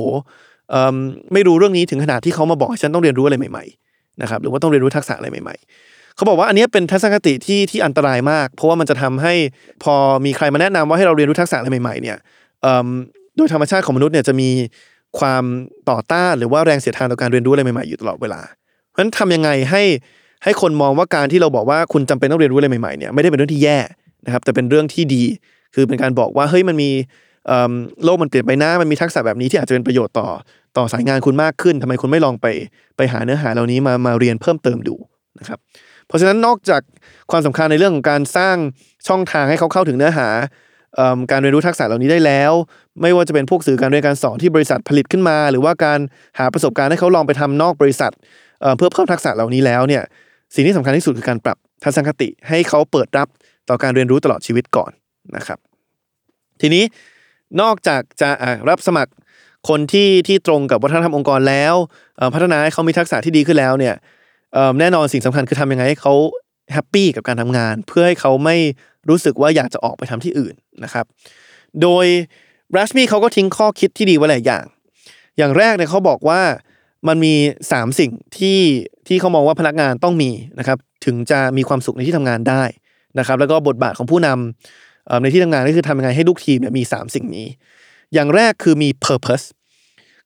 [1.33, 9.35] ไม่รู้เรื่องนี้ถึงขนาดที่เขามาบอกให้ฉันต้องเรียนรู้อะไรใหม่ๆนะครับหรือว่าต้องเรียนรู้ทักษะอะไรใหม่ ๆ เขาบอกว่าอันนี้เป็นทัศนคติที่ที่อันตรายมาก เพราะว่ามันจะทำให้
[9.83, 12.17] พอมีใครมาแนะนำว่าให้เราเรียนรู้ทักษะอะไรใหม่ๆเนี่ย
[13.37, 14.49] โดยธรรมชาติของมนุษย์เนี่ยจะมี
[15.19, 15.45] ความ
[15.91, 18.41] ต่อต้านหรือว่าแรงเสียดทานต่อการเรียนรู้อะไรใหม่ๆอยู่ตลอดเวลา
[18.89, 19.83] เพราะฉะนั้นทำยังไงให้
[20.45, 23.79] ให้คนมองว่าการที่เราบอกว่าคุณจำเป็นต้องเรียนรู้อะไรใหม่ๆเนี่ยไม่ได้เป็นเรื่องที่แย่
[24.27, 25.23] นะครับแต่เป็นเรื่องที่ดี
[25.75, 26.91] คือเป็นการบอกว่าเฮ้ยมันมี
[28.05, 30.29] โลกมันเปลี่ยนไปนะมันมีทักษะแบบนี้ที่อาจจะเป็นประโยชน์ต่อ
[30.77, 32.47] ต่อสายงานคุณมากขึ้นทำไมคุณไม่ลองไป
[32.97, 34.95] ไปหาเนื้อหาเหล่านี้มามาเรียนเพิ่มเติมดู
[35.39, 35.59] นะครับ
[36.07, 36.83] เพราะฉะนั้นนอกจาก
[37.31, 38.57] ความสำคัญในเรื่องของการสร้าง
[39.09, 40.29] ช่องทางให้เขาเข้าถึงเนื้อหา
[41.31, 42.53] การเรียนรู้ทักษะเหล่านี้ได้แล้ว
[43.03, 45.99] ไม่ว่าจะเป็นพวกสื่อการเรียนการสอนที่บริษัทผลิตขึ้นมา หรือว่าการ
[46.39, 48.13] หาประสบการณ์ให้เขาลองไปทำนอกบริษัท
[48.61, 50.03] เอ่อเพื่อเพิ่มทักษะเหล่านี้แล้วเนี่ย
[50.55, 53.29] สิ่งที่สำคัญที่สุดคือการปรับทัศนคติให้เขาเปิดรับ
[53.69, 54.91] ต่อการเรียนรู้ตลอดชีวิตก่อน
[55.37, 55.59] นะครับ
[56.61, 56.85] ทีนี้
[57.61, 58.31] นอกจากจะ
[58.69, 59.13] รับสมัคร
[59.69, 61.75] คนที่ที่ตรงกับวัฒนธรรมองค์กรแล้ว
[62.35, 63.95] พัฒนาให้เขามีทักษะที่ดีขึ้นแล้วเนี่ย
[64.81, 66.15] แน่นอนสิ่งสำคัญคือทำยังไงให้เขา
[66.73, 68.57] แฮปปี้กับการทำงาน เพื่อให้เขาไม่
[69.09, 70.55] รู้สึกว่าอยากจะออกไปทำที่อื่น
[70.85, 71.05] นะครับ
[71.83, 72.07] โดย
[72.77, 74.65] รัชมี่เขาก็ทิ้งข้อคิดที่ดีไว้หลายอย่าง
[75.39, 76.41] อย่างแรกเนี่ยเขาบอกว่า
[77.09, 77.35] มันมี
[77.71, 78.61] 3 สิ่งที่
[79.07, 82.63] ที่เขามองว่าพนักงานต้องมีนะครับ ถึงจะมีความสุขในที่ทำงานได้
[83.19, 84.45] นะครับ แล้วก็บทบาทของผู้นำเอ่อ
[85.23, 87.47] ในที่ทำงานก็คือทำยังไงให้ลูกทีมเนี่ยมี 3 สิ่งนี้
[88.15, 89.47] อย่างแรกคือมี purpose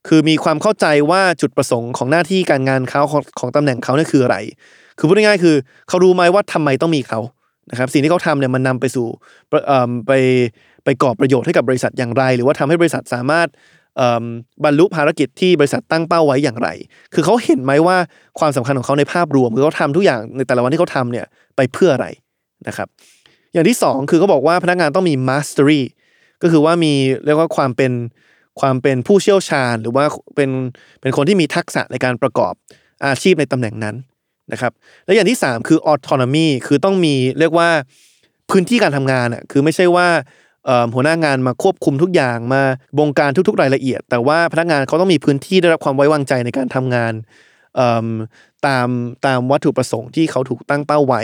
[0.09, 4.37] คือมีความเข้าใจว่าจุดประสงค์ของหน้าที่การงานเขาของของตำแหน่งเขาเนี่ยคืออะไร
[4.99, 5.57] คือพูดง่ายๆคือ
[5.89, 7.21] เขารู้ไหมว่าทำไมต้องมีเขา
[7.71, 9.07] นะครับสิ่งที่เขาทำเนี่ยมันนำไปสู่
[10.07, 10.13] ไป
[10.85, 13.49] ไปก่อประโยชน์ให้กับบริษัทอย่างไร หรือว่าทำให้บริษัทสามารถ
[14.65, 16.69] บรรลุภารกิจที่บริษัทตั้งเป้าไว้อย่างไร
[17.15, 17.97] คือเขาเห็นไหมว่า
[18.39, 22.07] ความสำคัญของเขาในภาพรวมคือเขาทำทุกอย่างในแต่ละวันที่เขาทำเนี่ยไปเพื่ออะไร
[22.69, 22.89] นะครับ
[23.53, 25.83] อย่างที่สองคือเขาบอกว่าพนักงานต้องมี mastery
[26.43, 26.93] ก็คือว่ามี
[27.25, 27.93] เรียกว่าความเป็น
[28.61, 30.05] ความเป็นผู้เชี่ยวชาญ หรือว่า
[30.37, 30.51] เป็น
[31.01, 32.55] เป็นคนที่มีทักษะในการประกอบ
[33.07, 33.97] อาชีพในตำแหน่งนั้น
[34.53, 34.73] นะครับ
[35.05, 37.69] และอย่างที่สามคือ autonomy คือต้องมีเรียกว่า
[38.51, 40.09] พื้นที่การทำงานอะคือไม่ใช่ว่า
[40.95, 42.63] หัวหน้างานมาควบคุมทุกอย่างมา
[42.99, 47.13] บงการทุก ๆ รายละเอียด แต่ว่าพนักงานเขาต้องมีพื้นที่ได้รับความไว้วางใจในการทำงาน
[48.67, 48.89] ตาม
[49.27, 51.23] ตามวัตถุประสงค์ที่เขาถูกตั้งเป้าไว้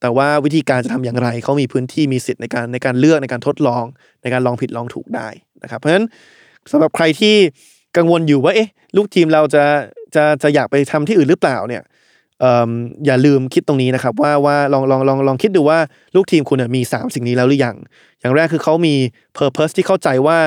[0.00, 3.84] แต่ว่าวิธีการจะทำอย่างไรเขามีพื้นที่มีสิทธิ์ในการในการเลือกในการทดลอง
[4.22, 5.28] ในการลองผิดลองถูกได้
[5.62, 6.06] นะครับ เพราะฉะนั้น
[6.72, 7.34] สำหรับใครที่
[7.96, 9.64] กังวลอยู่ว่าเอ๊ะลูกทีมเราจะ
[10.14, 11.82] จะจะอยากไปทำที่อื่นหรือเปล่าเนี่ย
[13.06, 15.78] อย่าลืมคิดตรงนี้นะครับ ว่าว่าลองลองลองลองคิดดูว่า
[16.14, 17.76] ลูกทีมคุณมี 3 สิ่งนี้แล้วหรือยัง
[18.20, 18.94] อย่างแรกคือเขามี
[19.38, 20.38] purpose ที่เข้าใจว่า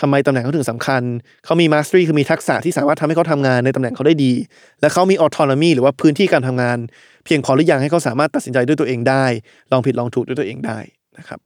[0.00, 1.02] ทำไมตำแหน่งเขาถึงสำคัญ
[1.44, 4.32] เขามี mastery คือมีทักษะที่สามารถทำให้เขาทำงานในตำแหน่งเขาได้ดี
[4.80, 6.78] และเขามี autonomy หรือว่าพื้นที่การทำงาน
[7.26, 9.24] เพียงพอหรือยังให้เขาสามารถตัดสินใจด้วยตัวเองได้
[9.72, 10.78] ลองผิดลองถูกด้วยตัวเองได้
[11.18, 11.38] นะครับ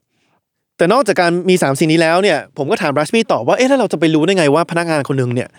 [0.77, 5.49] แต่นอกจากการมี 3 สิ่งนี้แล้วเนี่ยผมก็ถามรัชมีต่อว่าเอ๊ะแล้วเราจะไปรู้ได้ไงว่าพนักงานคนหนึ่งเนี่ย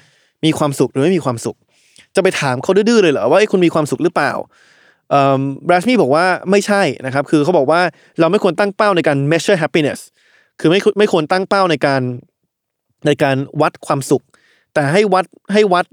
[0.45, 1.57] มีความสุขหรือไม่มีความสุข
[2.17, 4.33] จะไปถามเขาดื้อเลยเหรอว่าเอ้คุณมีความสุขหรือเปล่า
[5.69, 7.81] บรัชมีบอกว่าไม่ใช่นะครับคือเขาบอกว่า
[8.21, 10.01] เราไม่ควรตั้งเป้าในการ measure happiness
[10.61, 12.03] คือไม่ไม่ควรตั้งเป้าในการ
[13.07, 14.23] ในการวัดความสุข
[14.75, 15.87] แต่ให้วัดให้วัด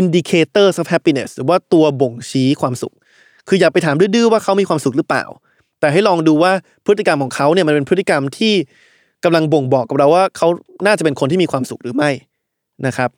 [0.00, 2.92] indicator of happiness หรือว่าตัวบ่งชี้ความสุข
[3.50, 5.24] คืออย่าไปถามดื้อๆว่าเขามีความสุขหรือเปล่า
[5.80, 6.52] แต่ให้ลองดูว่า
[6.86, 8.54] พฤติกรรมของเขาเนี่ยมันเป็นพฤติกรรมที่
[9.24, 10.48] กำลังบ่งบอกกับเราว่าเขา
[10.86, 12.10] น่าจะเป็นคนที่มีความสุขหรือไม่
[12.86, 13.10] นะครับ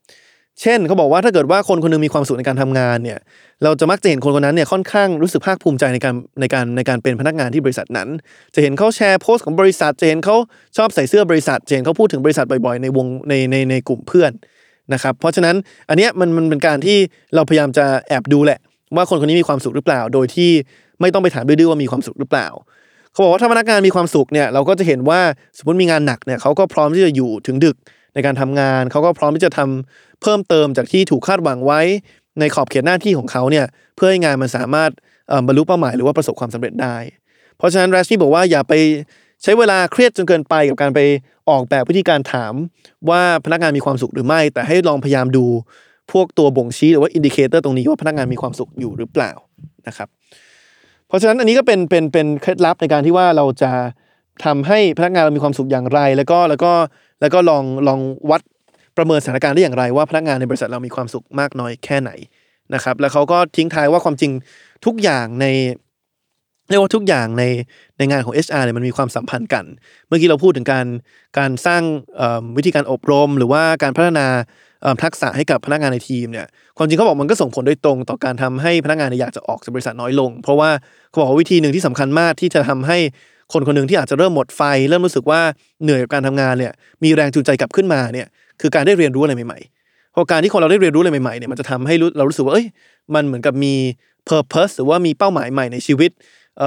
[0.61, 3.19] เช่นเขาบอกว่าถ้าเกิดว่าคนคนหนึงมีความสุขในการทำงานเนี่ย
[3.65, 8.09] เราจะมักจะเห็นคนคนนั้นเนี่ยค่อนข้างรู้สึกภาคภูมิใจในการในการในการเป็นพนักงานที่บริษัทนั้น
[8.55, 10.37] จะเห็นเขาแชร์โพสต์ของบริษัท จะเห็นเขา
[10.77, 14.33] ชอบใส่เสื้อบริษัท จะเห็นเขาพูดถึงบริษัทบ่อยๆในวงในในในกลุ่มเพื่อน
[14.93, 15.57] นะครับ เพราะฉะนั้น
[15.89, 16.99] อันเนี้ยมันมันเป็นการที่
[17.35, 18.59] เราพยายามจะแอบดูแหละ
[18.97, 20.51] ว่าคนคนนี้มีความสุขหรือเปล่า โดยที่
[21.01, 22.49] ไม่ต้องไปถามดื้อๆว่ามีความสุขหรือเปล่า
[23.13, 25.21] เขาบอกว่าถ้าพนักงานมีความสุขเนี่ยเราก็จะเห็นว่า
[25.59, 27.77] สมมติมีงานหนักเนี่ยเขาก็พร้อมที่จะอยู่ถึงดึก
[28.15, 31.81] ในการทำงาน เขาก็พร้อมที่จะทำเพิ่มเติมจากที่ถูกคาดหวังไว้
[32.41, 34.91] ในขอบเขตหน้าที่ของเขาเนี่ยเพื่อให้งานมันสามารถ
[35.29, 36.97] เอ่อบรรลุเป้าหมายหรือว่าประสบความสำเร็จได้
[37.57, 38.73] เพราะฉะนั้นแรชมี่บอกว่าอย่าไป
[39.43, 41.01] ใช้เวลาเครียดจนเกินไปกับการไป
[41.51, 42.55] ออกแบบวิธีการถาม
[43.11, 45.47] ว่าพนักงานมีความสุขหรือไม่ แต่ให้ลองพยายามดู
[46.13, 49.33] พวกตัวบ่งชี้หรือว่า indicator ตรงนี้ว่าพนักงานมีความสุขอยู่หรือเปล่า
[49.89, 50.09] นะครับ
[51.09, 53.73] เพราะฉะนั้นอันนี้ก็เป็นเป็นเป็นเคล็ดลับในการที่ว่าเราจะ
[54.45, 56.73] ทำให้พนักงานเรามีความสุขอย่างไร แล้วก็แล้วก็
[57.21, 58.41] แล้วก็ลองลองวัด
[58.97, 62.11] ประเมินสถานการณ์ได้อย่างไร ว่าพนักงานในบริษัทเรามีความสุขมากน้อยแค่ไหน
[62.75, 64.33] นะครับ แล้วเขาก็ทิ้งท้ายว่าความจริง
[64.87, 65.47] ทุกอย่างใน
[66.69, 67.45] เรียกว่าทุกอย่างใน
[67.99, 69.65] ในงานของ HR เนี่ยมันมีความสัมพันธ์กัน
[70.07, 70.87] เมื่อกี้เราพูดถึงการ
[71.39, 71.83] การสร้าง
[72.57, 74.27] วิธีการอบรม หรือว่าการพัฒนา
[75.03, 80.71] ทักษะให้กับพนักงานในทีมเนี่ยความจริงเขาบอกมันก็ส่งผลโดยตรงต่อการทำให้พนักงานอยากจะออกจากบริษัทน้อยลง เพราะว่า
[81.11, 82.99] เขาบอกว่าวิธีหนึ่งที่สำคัญมากที่จะทำให้
[83.53, 85.41] คนคนหนึ่งที่อาจจะเริ่มหมดไฟ เริ่มรู้สึกว่า
[85.83, 88.27] เหนื่อยกับการทำงานเนี่ยมีแรงจูงใจกลับขึ้นมาเนี่ย
[88.61, 92.67] คือการได้เรียนรู้อะไรใหม่ๆเพราะการที่คนเราได้เรียนรู้อะไรใหม่ๆเนี่ยมันจะทำให้เรารู้สึกว่าเอ้ย
[93.15, 93.75] มันเหมือนกับมี
[94.29, 96.11] purpose หรือว่ามีเป้าหมายใหม่ในชีวิต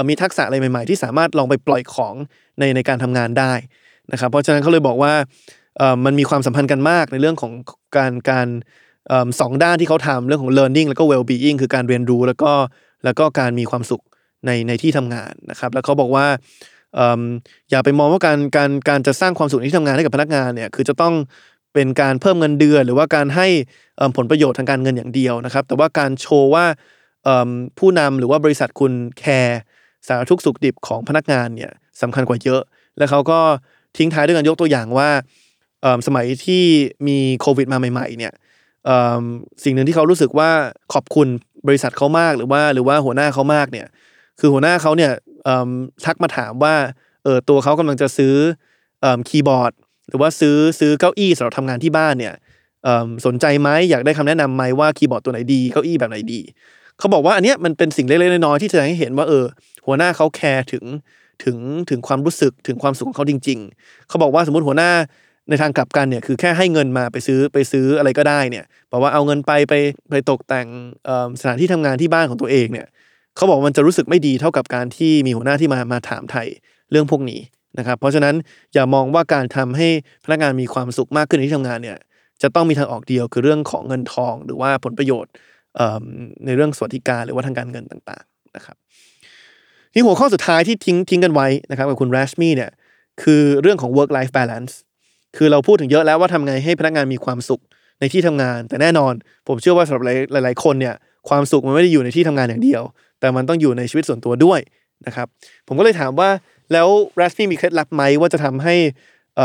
[0.08, 2.14] มีทักษะอะไรใหม่ ๆ ที่สามารถลองไปปล่อยของ
[2.58, 3.52] ในในการทำงานได้
[4.12, 5.12] นะครับเพราะฉะนั้นเขาเลยบอกว่า
[6.04, 7.52] มันมีความสัมพันธ์กันมากในเรื่องของ
[7.96, 8.48] การการ
[9.40, 12.52] สองด้านที่เขาทำเรื่องของ learning แล้วก็ well being คือการเรียนรู้แล้วก็
[13.04, 14.02] แล้วก็การมีความสุข
[14.46, 16.26] ในในที่ทำงานนะครับ แล้วเขาบอกว่า
[17.70, 21.14] อย่าไปมองว่าการการการจะสร้างความสุขในที่ทำงานให้กับพนักงานเนี่ยคือจะต้อง
[21.74, 23.46] เป็นการเพิ่มเงินเดือน หรือว่าการให้
[24.16, 26.64] ผลประโยชน์ทางการเงินอย่างเดียวนะครับ แต่ว่าการโชว์ว่า
[27.78, 29.60] ผู้นำหรือว่าบริษัทคุณแคร์
[30.06, 32.62] สารทุกสุขดิบของพนักงานเนี่ยสำคัญกว่าเยอะ
[32.98, 33.38] แล้วเขาก็
[33.96, 35.10] ทิ้งท้ายด้วยการยกตัวอย่างว่า
[36.06, 36.64] สมัยที่
[37.08, 38.32] มีโควิดมาใหม่ๆเนี่ย
[39.64, 40.50] สิ่งหนึ่งที่เขารู้สึกว่า
[40.92, 41.28] ขอบคุณ
[41.68, 43.86] บริษัทเขามากหรือว่าหรือว่าหัวหน้าเขามากเนี่ย
[44.40, 45.12] คือหัวหน้าเขาเนี่ย
[46.04, 46.74] ทักมาถามว่า
[47.24, 48.34] เออตัวเขากำลังจะซื้อ
[49.04, 49.72] อคีย์บอร์ด
[50.08, 52.34] หรือว่าซื้อซื้อเก้าอี้สำหรับทำงานที่บ้านเนี่ย
[53.26, 56.40] สนใจไหมอยากได้คำแนะนำไหมว่าคีย์บอร์ดตัวไหนดีเก้าอี้แบบไหนดี
[56.98, 59.44] เขาบอกว่าอันเนี้ยมันเป็นสิ่งเล็กๆน้อยๆที่แสดงให้เห็นว่าเออ
[59.86, 60.84] หัวหน้าเขาแคร์ถึง
[61.44, 61.56] ถึง
[61.90, 64.90] ถึงความรู้สึกถึงความสุขของเขาจริง ๆ เขาบอกว่าสมมติหัวหน้า
[65.48, 69.74] ในทางกลับกันเนี่ยคือแค่ให้เงินมาไปซื้อไปซื้ออะไรก็ได้เนี่ยบอกว่าเอาเงินไปไป
[70.10, 70.68] ไปตกแต่ง
[71.40, 72.86] สถานที่ทำงานที่บ้านของตัวเองเนี่ย
[73.36, 76.48] เขาบอกมันจะรู้สึกไม่ดีเท่ากับการที่มีหัวหน้าที่มามาถามไทย
[76.90, 77.40] เรื่องพวกนี้
[77.78, 78.34] นะครับเพราะฉะนั้น
[78.74, 79.88] อย่ามองว่าการทำให้
[80.24, 81.98] พนักงานมีความสุขมากขึ้นในที่ทำงานเนี่ย
[82.42, 85.32] จะต้องมีทางออกเดียวคือเรื่องของเงินทอง หรือว่าผลประโยชน์
[86.46, 88.76] ในเรื่องสวัสดิการหรือว่าทางการเงินต่างๆนะครับ
[89.92, 92.70] ที่หัวข้อสุดท้ายที่ทิ้งทิ้งกันไว้นะครับกับคุณแรชมี่เนี่ย
[93.22, 94.72] คือเรื่องของ work life balance
[95.36, 97.62] คือเราพูดถึงเยอะแล้วว่าทำไงให้พนักงานมีความสุข
[98.00, 99.12] ในที่ทำงาน แต่แน่นอน
[99.48, 100.94] ผมเชื่อว่าสำหรับหลาย ๆ คนเนี่ย
[101.28, 102.82] ความสุขมันไม่ได้อยู่ในที่ทำงานอย่างเดียว
[103.20, 104.60] แต่มันต้องอยู่ในชีวิตส่วนตัวด้วย
[105.06, 105.26] นะครับ
[105.66, 106.30] ผมก็เลยถามว่า
[106.72, 108.74] แล้วแรสมี่มีเคล็ดลับไหมว่าจะทำให้
[109.36, 109.38] เ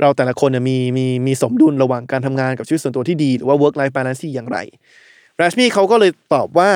[0.00, 4.58] เราแต่ละคนเนี่ยมีมีมีสมดุลระหว่างการทำงานกับชีวิตส่วนตัวที่ดี หรือว่า work life balance อย่างไร
[5.36, 6.70] แรสมี่เขาก็เลยตอบว่า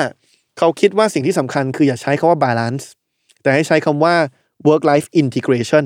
[0.58, 2.84] เขาคิดว่าสิ่งที่สำคัญคืออย่าใช้คาว่า balance
[3.42, 4.14] แต่ให้ใช้คำว่า
[4.68, 5.84] work life integration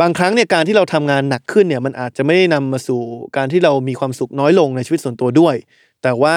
[0.00, 3.00] บางครั้งเนี่ยการที่เราทำงานหนักขึ้นเนี่ยมันอาจจะไม่ได้นำมาสู่
[3.36, 5.54] การที่เรามีความสุขน้อยลงในชีวิตส่วนตัวด้วย
[6.02, 6.36] แต่ว่า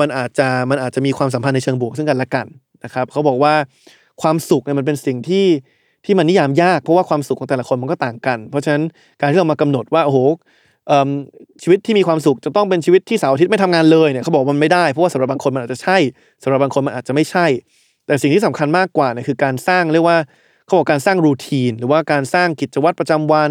[0.00, 2.46] มันอาจจะมันอาจจะมีความสัมพันธ์ในเชิงบวกซึ่งกันและกัน
[2.84, 3.54] นะครับเขาบอกว่า
[4.22, 5.46] ความสุขเนี่ยมันเป็นสิ่งที่
[6.04, 8.82] ที่มันนิยามยากเพราะว่าความสุขของแต่ละคนมันก็ต่างกัน เพราะฉะนั้น
[9.20, 10.18] การที่เรามากำหนดว่าโอ้โห
[11.62, 15.96] ชีวิตที่มีความสุขจะต้องเป็นชีวิตที่เสาร์อาทิตย์ไม่ทำงานเลยเนี่ยเขาบอกมันไม่ได้เพราะว่าสำหรับบางคนมันอาจจะใช่
[16.42, 17.46] สำหรับบางคนมันอาจจะไม่ใช่
[18.06, 20.18] แต่สิ่งที่สำคัญมากกว่าเนี่ยคือการสร้างเรียกว่า
[20.66, 23.50] เขาบอกการสร้างรูทีน หรือว่าการสร้างกิจวัตรประจำวัน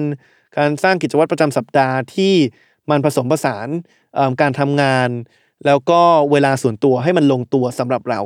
[0.57, 2.33] การสร้างกิจวัตรประจำสัปดาห์ที่
[2.89, 3.67] มันผสมผสาน
[4.41, 5.09] การทำงาน
[5.65, 6.01] แล้วก็
[6.31, 8.19] เวลาส่วนตัวให้มันลงตัวสำหรับเรา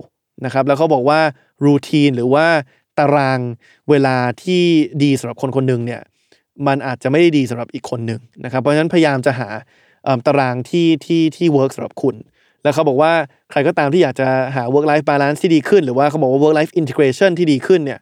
[0.46, 1.20] นะครับแล้วเขาบอกว่า
[1.66, 2.48] รูทีนหรือว่า
[3.00, 3.40] ตาราง
[3.90, 4.64] เวลาที่
[5.04, 6.02] ดีสำหรับคนคนหนึ่งเนี่ย
[6.68, 9.50] มันอาจจะไม่ได้ดีสำหรับอีกคนหนึ่งนะครับเพราะฉะนั้นพยายามจะหา
[10.28, 12.16] ตารางที่ที่ที่เวิร์กสำหรับคุณ
[12.64, 13.12] แล้วเขาบอกว่า
[13.52, 18.00] ใครก็ตามที่อยากจะหา work life balance ที่ดีขึ้น หรือว่าเขาบอกว่า work life integration ที่ดีขึ้นเนี่ย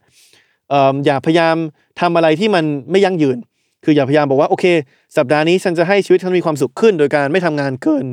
[1.06, 1.56] อย่าพยายาม
[2.02, 3.38] ทำอะไรที่มันไม่ยั่งยืน
[3.84, 4.66] คืออย่าพยายามบอกว่าโอเค
[5.18, 8.06] สัปดาห์นี้ฉันจะให้ชีวิตฉันมีความสุขขึ้น โดยการไม่ทำงานเกิน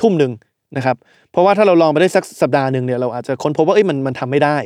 [0.00, 0.32] ทุ่มหนึ่ง
[0.76, 0.96] นะครับ
[1.30, 4.58] เพราะว่าถ้าเราลองไปได้สักสัปดาห์หนึ่งเนี่ยเราอาจจะค้นพบว่าเอ้ยมันมันทำไม่ได้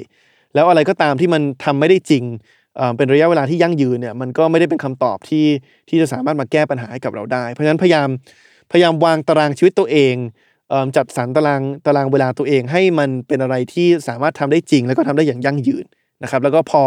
[0.55, 2.25] แล้วอะไรก็ตามที่มันทำไม่ได้จริง
[2.97, 5.47] เป็นระยะเวลาที่ยั่งยืนเนี่ยมันก็ไม่ได้เป็นคำตอบที่
[5.89, 8.09] ที่จะสามารถมาแก้ปัญหาให้กับเราได้ เพราะฉะนั้นพยายาม
[8.73, 10.15] พยายามวางตารางชีวิตตัวเอง
[10.97, 15.85] จัดสรรตารางตารางเวลาตัวเองให้มันเป็นอะไรที่สามารถทำได้จริง แล้วก็ทำได้อย่างยั่งยืน
[16.23, 16.83] นะครับ แล้วก็พอ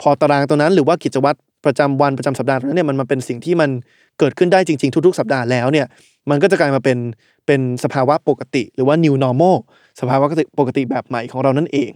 [0.00, 3.70] พอตารางตัวนั้นหรือว่ากิจวัตรประจำวันประจำสัปดาห์ตรงนั้นเนี่ยมันมาเป็นสิ่งที่มัน
[4.18, 5.86] เกิดขึ้นได้จริง ๆ ทุก ๆ สัปดาห์แล้วเนี่ย
[6.30, 6.98] มันก็จะกลายมาเป็น
[7.46, 9.56] เป็นสภาวะปกติ หรือว่า new normal
[10.00, 10.26] สภาวะ
[10.58, 11.90] ปกติแบบใหม่ของเรานั่นเอง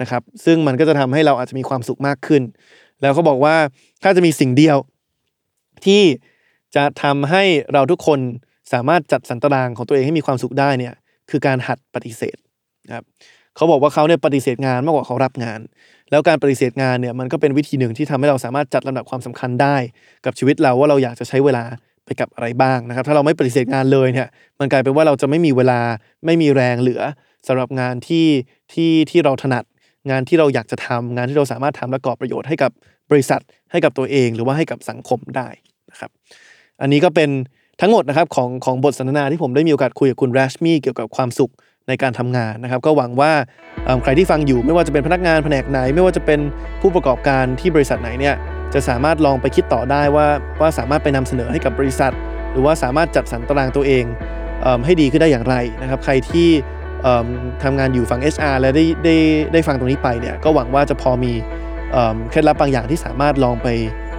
[0.00, 2.42] นะครับซึ่งมันก็จะทำให้เราอาจจะมีความสุขมากขึ้น
[3.00, 3.56] แล้วเขาบอกว่า
[4.02, 4.76] ถ้าจะมีสิ่งเดียว
[5.84, 6.02] ที่
[6.76, 7.42] จะทำให้
[7.72, 8.20] เราทุกคน
[8.72, 10.94] สามารถจัดสรรตารางของตัวเองให้มีความสุขได้เนี่ย
[11.30, 12.36] คือการหัดปฏิเสธ
[12.86, 13.04] นะครับ
[13.58, 15.60] เขาบอกว่าเขาเนี่ยปฏิเสธงานมากกว่าเขารับงาน
[16.10, 19.76] แล้วการปฏิเสธงานเนี่ยมันก็เป็นวิธีหนึ่งที่ทำให้เราสามารถจัดลำดับความสำคัญได้
[20.24, 21.64] กับชีวิตเราว่าเราอยากจะใช้เวลา
[22.04, 24.28] ไปกับอะไรบ้างนะครับ ถ้าเราไม่ปฏิเสธงานเลยเนี่ย
[24.60, 25.80] มันกลายเป็นว่าเราจะไม่มีเวลา
[26.26, 27.02] ไม่มีแรงเหลือ
[27.46, 28.26] สำหรับงานที่
[28.72, 29.64] ที่ที่เราถนัด
[30.10, 32.70] งานที่เราอยากจะทำงานที่เราสามารถทำและก่อประโยชน์ให้กับ
[33.10, 33.40] บริษัท
[33.70, 35.48] ให้กับตัวเอง หรือว่าให้กับสังคมได้
[35.90, 36.10] นะครับ
[36.80, 37.30] อันนี้ก็เป็น
[37.80, 41.52] ทั้งหมดนะครับของของบทสนทนาที่ผมได้มีโอกาสคุยกับคุณแรชมี่เกี่ยวกับความสุข
[41.88, 43.32] ในการทำงานนะครับ ก็หวังว่า
[44.02, 46.40] ใครที่ฟังอยู่ไม่ว่าจะเป็นพนักงานแผนกไหน ไม่ว่าจะเป็น
[46.80, 48.34] ผู้ประกอบการที่บริษัทไหนเนี่ย
[48.74, 50.26] จะสามารถลองไปคิดต่อได้ว่า
[50.60, 52.12] ว่าสามารถไปนำเสนอให้กับบริษัท
[52.52, 54.04] หรือว่าสามารถจัดสรรตารางตัวเอง
[54.62, 56.48] เอให้ดีขึ้นได้อย่างไรนะครับ ใครที่
[57.02, 57.26] เอิ่ม
[57.62, 59.16] ทำงานอยู่ฝั่ง HR และได้ได้
[59.52, 61.32] ได้ฟังตรงนี้ไปเนี่ยก็หวังว่าจะพอมี
[61.92, 63.68] เอิ่มเคล็ดลับบางอย่างที่สามารถลองไป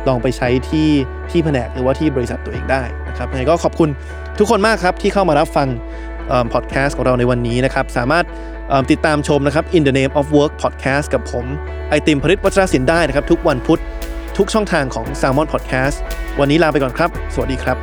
[0.07, 0.89] ลองไปใช้ที่
[1.31, 3.89] ที่แผนกหรือว่าที่บริษัทตัวเองได้นะครับยังไงก็ขอบคุณ
[4.39, 5.67] ทุกคนมากครับที่เข้ามารับฟัง
[6.53, 8.25] พอดแคสต์ของเราในวันนี้นะครับ สามารถ
[8.91, 11.45] ติดตามชมนะครับ In the Name of Work Podcast กับผม
[11.89, 13.79] ไอติมผลิตวัชรศิลป์ได้นะครับ ทุกวันพุธ
[14.37, 15.97] ทุกช่องทางของ s ซ l m o n Podcast
[16.39, 17.77] วันนี้ลาไปก่อนครับ สวัสดีครับ